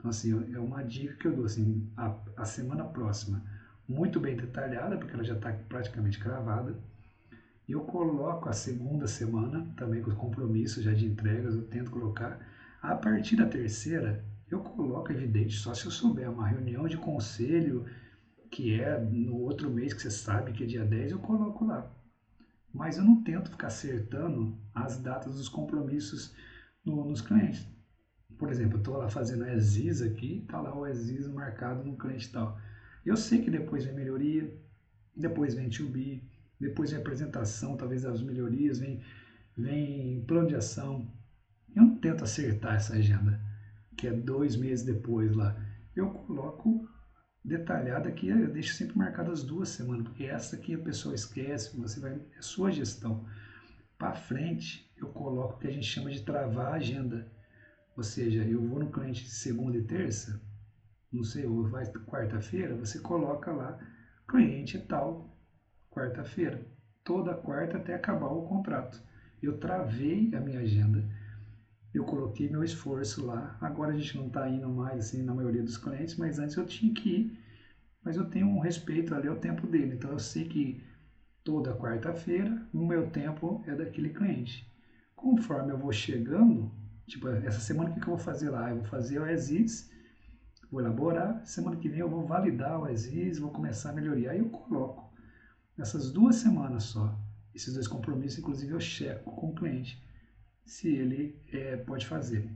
[0.04, 3.42] Então, assim, é uma dica que eu dou, assim, a, a semana próxima,
[3.88, 6.78] muito bem detalhada, porque ela já está praticamente gravada.
[7.66, 12.38] E eu coloco a segunda semana, também com compromisso já de entregas, eu tento colocar.
[12.82, 17.86] A partir da terceira, eu coloco, evidente, só se eu souber uma reunião de conselho,
[18.50, 21.90] que é no outro mês, que você sabe que é dia 10, eu coloco lá.
[22.70, 26.34] Mas eu não tento ficar acertando as datas dos compromissos
[26.84, 27.73] no, nos clientes.
[28.38, 32.30] Por exemplo, eu estou lá fazendo ESIS aqui, está lá o ESIS marcado no cliente
[32.32, 32.58] tal.
[33.04, 34.52] Eu sei que depois vem melhoria,
[35.16, 36.22] depois vem 2B,
[36.58, 39.02] depois vem apresentação, talvez das melhorias, vem,
[39.56, 41.12] vem plano de ação.
[41.74, 43.40] Eu não tento acertar essa agenda,
[43.96, 45.56] que é dois meses depois lá.
[45.94, 46.88] Eu coloco
[47.44, 51.76] detalhada aqui, eu deixo sempre marcado as duas semanas, porque essa aqui a pessoa esquece,
[51.76, 53.26] você vai, é sua gestão.
[53.98, 57.30] Para frente, eu coloco o que a gente chama de travar a agenda.
[57.96, 60.40] Ou seja, eu vou no cliente segunda e terça,
[61.12, 63.78] não sei, ou vai quarta-feira, você coloca lá
[64.28, 65.32] cliente tal,
[65.90, 66.66] quarta-feira.
[67.04, 69.00] Toda quarta até acabar o contrato.
[69.42, 71.04] Eu travei a minha agenda,
[71.92, 73.56] eu coloquei meu esforço lá.
[73.60, 76.66] Agora a gente não está indo mais assim na maioria dos clientes, mas antes eu
[76.66, 77.38] tinha que ir.
[78.02, 79.94] Mas eu tenho um respeito ali ao tempo dele.
[79.94, 80.82] Então eu sei que
[81.44, 84.66] toda quarta-feira o meu tempo é daquele cliente.
[85.14, 86.72] Conforme eu vou chegando,
[87.06, 88.70] Tipo, essa semana o que, eu vou fazer lá?
[88.70, 89.90] Eu vou fazer o ESIS,
[90.70, 94.32] vou elaborar, semana que vem eu vou validar o ESIS, vou começar a melhorar.
[94.32, 95.12] Aí eu coloco
[95.78, 97.18] essas duas semanas só,
[97.54, 100.02] esses dois compromissos, inclusive eu checo com o cliente
[100.64, 102.50] se ele é, pode fazer.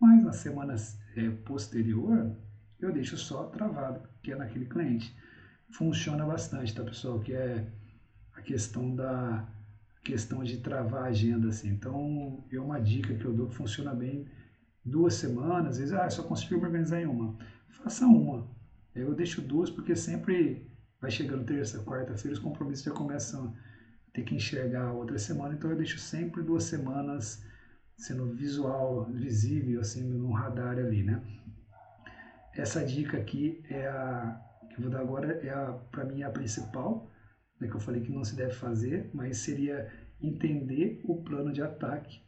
[0.00, 0.74] Mas na semana
[1.16, 2.34] é, posterior,
[2.80, 5.14] eu deixo só travado, que é naquele cliente.
[5.72, 7.20] Funciona bastante, tá pessoal?
[7.20, 7.70] Que é
[8.34, 9.46] a questão da
[10.02, 11.70] questão de travar a agenda assim.
[11.70, 14.26] Então, é uma dica que eu dou que funciona bem
[14.84, 17.36] duas semanas, às vezes, ah, só consigo me organizar em uma.
[17.68, 18.50] Faça uma.
[18.94, 24.22] Eu deixo duas porque sempre vai chegando terça, quarta-feira, os compromissos já começam a ter
[24.22, 27.42] que enxergar a outra semana, então eu deixo sempre duas semanas
[27.96, 31.22] sendo visual, visível, assim, no radar ali, né?
[32.54, 36.30] Essa dica aqui é a que eu vou dar agora é para mim é a
[36.30, 37.10] principal,
[37.62, 39.88] né, que eu falei que não se deve fazer, mas seria
[40.20, 42.20] entender o plano de ataque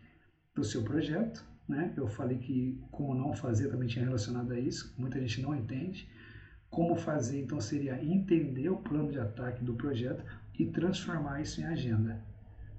[0.54, 1.92] do seu projeto, né?
[1.96, 6.08] Eu falei que como não fazer também tinha relacionado a isso, muita gente não entende.
[6.70, 10.24] Como fazer, então, seria entender o plano de ataque do projeto
[10.58, 12.20] e transformar isso em agenda.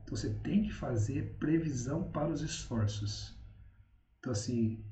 [0.03, 3.37] Então, você tem que fazer previsão para os esforços.
[4.19, 4.83] Então, assim,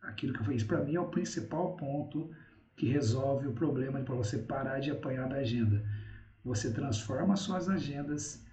[0.00, 2.30] aquilo que eu fiz para mim é o principal ponto
[2.76, 5.84] que resolve o problema para você parar de apanhar da agenda.
[6.44, 8.44] Você transforma suas agendas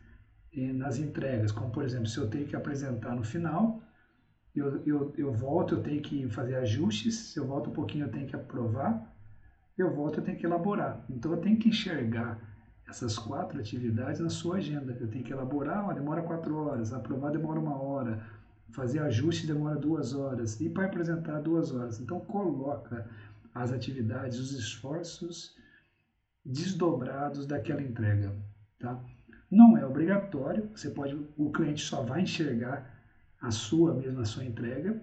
[0.53, 3.81] eh, nas entregas, como por exemplo, se eu tenho que apresentar no final,
[4.55, 8.11] eu, eu, eu volto, eu tenho que fazer ajustes, se eu volto um pouquinho, eu
[8.11, 9.15] tenho que aprovar,
[9.77, 11.03] eu volto, eu tenho que elaborar.
[11.09, 12.37] Então, eu tenho que enxergar
[12.87, 14.97] essas quatro atividades na sua agenda.
[14.99, 18.25] Eu tenho que elaborar, ó, demora quatro horas, aprovar demora uma hora,
[18.71, 21.99] fazer ajuste demora duas horas e para apresentar duas horas.
[21.99, 23.07] Então, coloca
[23.53, 25.55] as atividades, os esforços
[26.45, 28.35] desdobrados daquela entrega,
[28.79, 29.03] tá?
[29.49, 32.99] Não é obrigatório, você pode, o cliente só vai enxergar
[33.41, 35.01] a sua mesma sua entrega,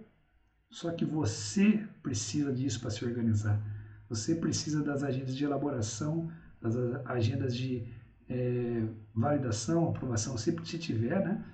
[0.70, 3.60] só que você precisa disso para se organizar.
[4.08, 6.30] Você precisa das agendas de elaboração,
[6.60, 6.76] das
[7.06, 7.92] agendas de
[8.28, 11.44] é, validação, aprovação, se, se tiver, né?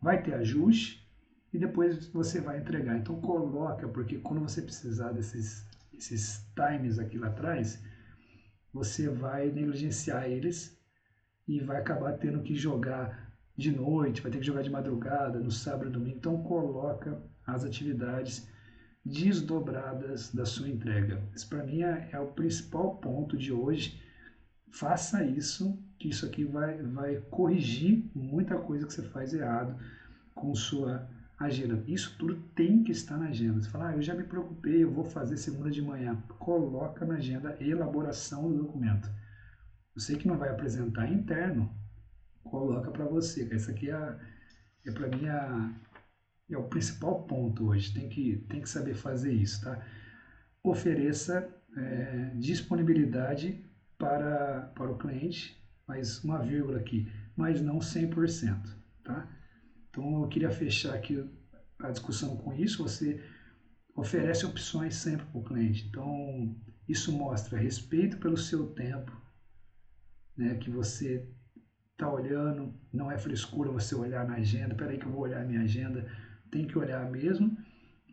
[0.00, 1.02] Vai ter ajuste
[1.52, 2.98] e depois você vai entregar.
[2.98, 7.80] Então coloca, porque quando você precisar desses esses times aqui lá atrás,
[8.72, 10.78] você vai negligenciar eles
[11.46, 15.50] e vai acabar tendo que jogar de noite, vai ter que jogar de madrugada, no
[15.50, 16.16] sábado e domingo.
[16.16, 18.48] Então coloca as atividades
[19.04, 21.22] desdobradas da sua entrega.
[21.34, 24.00] Isso para mim é, é, o principal ponto de hoje.
[24.70, 29.76] Faça isso, que isso aqui vai, vai corrigir muita coisa que você faz errado
[30.34, 31.06] com sua
[31.46, 31.82] agenda.
[31.86, 33.60] Isso tudo tem que estar na agenda.
[33.60, 36.22] Você fala, ah, eu já me preocupei, eu vou fazer segunda de manhã.
[36.38, 39.10] Coloca na agenda elaboração do documento.
[39.94, 41.70] Eu sei que não vai apresentar interno,
[42.44, 43.44] coloca para você.
[43.54, 44.18] Isso aqui é,
[44.86, 45.74] é para mim a,
[46.50, 47.92] é o principal ponto hoje.
[47.92, 49.84] Tem que, tem que saber fazer isso, tá?
[50.62, 53.64] Ofereça é, disponibilidade
[53.98, 58.58] para, para o cliente, mais uma vírgula aqui, mas não 100%,
[59.04, 59.28] tá?
[59.92, 61.22] Então eu queria fechar aqui
[61.78, 62.82] a discussão com isso.
[62.82, 63.22] Você
[63.94, 65.86] oferece opções sempre para o cliente.
[65.86, 66.56] Então
[66.88, 69.12] isso mostra respeito pelo seu tempo,
[70.36, 71.28] né, que você
[71.92, 75.60] está olhando, não é frescura você olhar na agenda, peraí que eu vou olhar minha
[75.60, 76.10] agenda,
[76.50, 77.56] tem que olhar mesmo.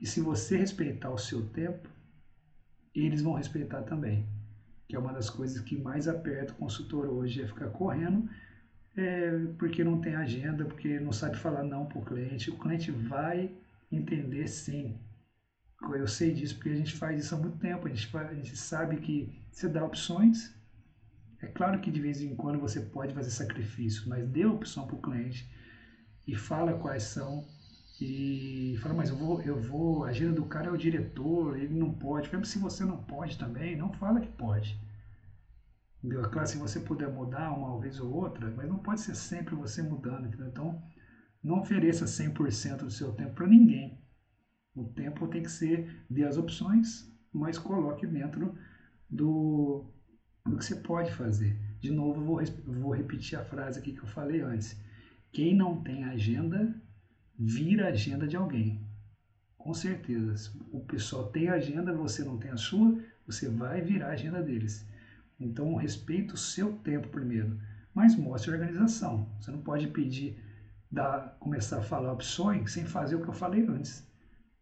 [0.01, 1.89] E se você respeitar o seu tempo,
[2.93, 4.27] eles vão respeitar também.
[4.87, 8.29] Que é uma das coisas que mais aperta o consultor hoje, é ficar correndo
[8.99, 12.49] é, porque não tem agenda, porque não sabe falar não para o cliente.
[12.49, 13.51] O cliente vai
[13.91, 14.97] entender sim.
[15.81, 17.87] Eu sei disso porque a gente faz isso há muito tempo.
[17.87, 20.53] A gente, a gente sabe que você dá opções.
[21.41, 24.95] É claro que de vez em quando você pode fazer sacrifício, mas dê opção para
[24.95, 25.49] o cliente
[26.27, 27.47] e fala quais são
[28.01, 31.73] e fala, mas eu vou, eu vou, a agenda do cara é o diretor, ele
[31.73, 32.29] não pode.
[32.29, 34.79] Mesmo se você não pode também, não fala que pode.
[36.03, 36.21] Entendeu?
[36.29, 39.81] Claro, se você puder mudar uma vez ou outra, mas não pode ser sempre você
[39.81, 40.27] mudando.
[40.27, 40.47] Entendeu?
[40.47, 40.81] Então,
[41.43, 43.99] não ofereça 100% do seu tempo para ninguém.
[44.75, 48.57] O tempo tem que ser, dê as opções, mas coloque dentro
[49.09, 49.85] do,
[50.45, 51.59] do que você pode fazer.
[51.79, 54.79] De novo, vou, vou repetir a frase aqui que eu falei antes.
[55.31, 56.73] Quem não tem agenda,
[57.37, 58.87] vira agenda de alguém.
[59.57, 60.51] Com certeza.
[60.71, 64.87] O pessoal tem agenda, você não tem a sua, você vai virar a agenda deles.
[65.39, 67.57] Então, respeite o seu tempo primeiro,
[67.93, 69.25] mas mostre organização.
[69.39, 70.37] Você não pode pedir,
[70.91, 74.05] dar, começar a falar opções sem fazer o que eu falei antes.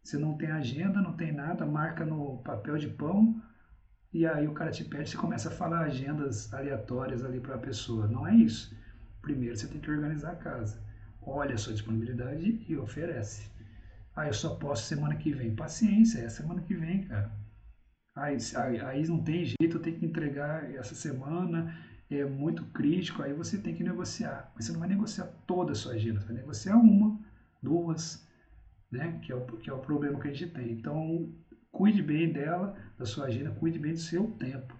[0.02, 3.42] Você não tem agenda, não tem nada, marca no papel de pão
[4.12, 7.58] e aí o cara te pede, você começa a falar agendas aleatórias ali para a
[7.58, 8.06] pessoa.
[8.06, 8.74] Não é isso.
[9.20, 10.80] Primeiro você tem que organizar a casa.
[11.20, 13.50] Olha a sua disponibilidade e oferece.
[14.14, 15.54] Ah, eu só posso semana que vem.
[15.54, 17.47] Paciência, é semana que vem, cara
[18.22, 21.74] aí, aí não tem jeito, eu tenho que entregar essa semana,
[22.10, 24.50] é muito crítico, aí você tem que negociar.
[24.54, 27.18] Mas você não vai negociar toda a sua agenda, você vai negociar uma,
[27.62, 28.26] duas,
[28.90, 29.18] né?
[29.22, 30.72] Que é o, que é o problema que a gente tem.
[30.72, 31.32] Então,
[31.70, 34.74] cuide bem dela, da sua agenda, cuide bem do seu tempo,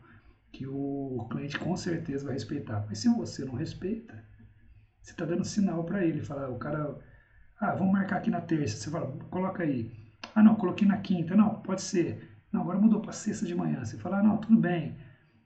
[0.53, 2.85] que o cliente com certeza vai respeitar.
[2.89, 4.15] Mas se você não respeita,
[5.03, 6.99] você está dando sinal para ele, fala, o cara,
[7.61, 9.93] ah, vamos marcar aqui na terça, você fala, coloca aí,
[10.35, 11.37] Ah, não, coloquei na quinta.
[11.37, 12.28] Não, pode ser.
[12.53, 13.85] Não, agora mudou para sexta de manhã.
[13.85, 14.97] Você fala, ah, não, tudo bem.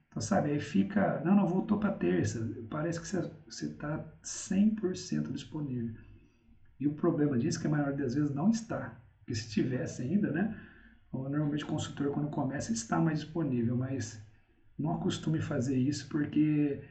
[0.08, 2.48] Então, sabe, aí fica, não, não, voltou para terça.
[2.70, 5.94] Parece que você está 100% disponível.
[6.78, 9.00] E o problema disso é que a maioria das vezes não está.
[9.18, 10.56] Porque se tivesse ainda, né?
[11.12, 14.20] Normalmente o consultor, quando começa, está mais disponível, mas
[14.78, 16.82] não acostume fazer isso porque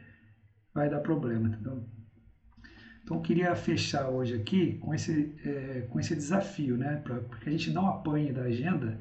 [0.74, 1.84] vai dar problema, entendeu?
[3.04, 6.98] Então eu queria fechar hoje aqui com esse, é, com esse desafio, né?
[6.98, 9.00] Para que a gente não apanhe da agenda,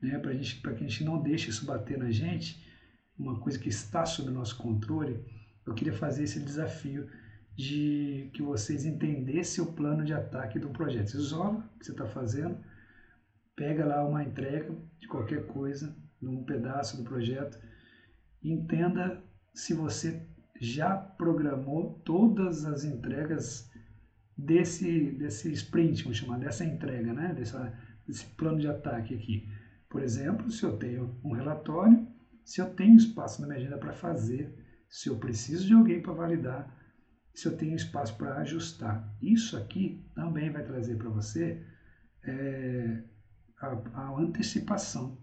[0.00, 0.18] né?
[0.18, 0.32] Para
[0.74, 2.64] que a gente não deixe isso bater na gente,
[3.18, 5.24] uma coisa que está sob nosso controle,
[5.66, 7.08] eu queria fazer esse desafio
[7.56, 11.10] de que vocês entendessem o plano de ataque do projeto.
[11.10, 12.58] Você isola o que você está fazendo,
[13.56, 17.58] pega lá uma entrega de qualquer coisa, num pedaço do projeto,
[18.42, 19.22] entenda
[19.54, 20.26] se você
[20.60, 23.70] já programou todas as entregas
[24.36, 27.34] desse, desse sprint, vamos chamar, dessa entrega, né?
[27.34, 27.72] Dessa,
[28.06, 29.48] desse plano de ataque aqui.
[29.88, 32.06] Por exemplo, se eu tenho um relatório,
[32.44, 34.54] se eu tenho espaço na minha agenda para fazer,
[34.88, 36.76] se eu preciso de alguém para validar,
[37.34, 39.14] se eu tenho espaço para ajustar.
[39.20, 41.62] Isso aqui também vai trazer para você
[42.24, 43.02] é,
[43.60, 45.18] a, a, antecipação.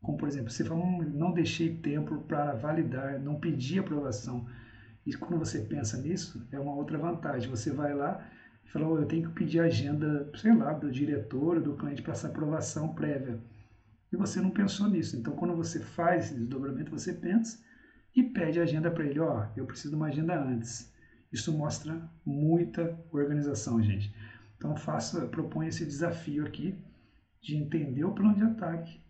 [0.00, 4.46] Como, por exemplo, você fala, hum, não deixei tempo para validar, não pedi aprovação.
[5.04, 7.50] E quando você pensa nisso, é uma outra vantagem.
[7.50, 8.24] Você vai lá
[8.64, 12.12] e fala, oh, eu tenho que pedir agenda, sei lá, do diretor, do cliente para
[12.12, 13.40] essa aprovação prévia.
[14.12, 15.16] E você não pensou nisso.
[15.16, 17.62] Então, quando você faz esse desdobramento, você pensa
[18.14, 19.20] e pede agenda para ele.
[19.20, 20.92] Ó, oh, eu preciso de uma agenda antes.
[21.32, 24.14] Isso mostra muita organização, gente.
[24.56, 26.76] Então, faça, proponha esse desafio aqui
[27.40, 29.00] de entender o plano de ataque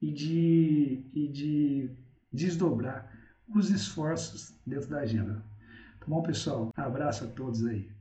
[0.00, 1.90] e de, e de
[2.32, 3.12] desdobrar
[3.48, 5.44] os esforços dentro da agenda.
[6.00, 6.72] Tá bom, pessoal?
[6.76, 7.93] Abraço a todos aí.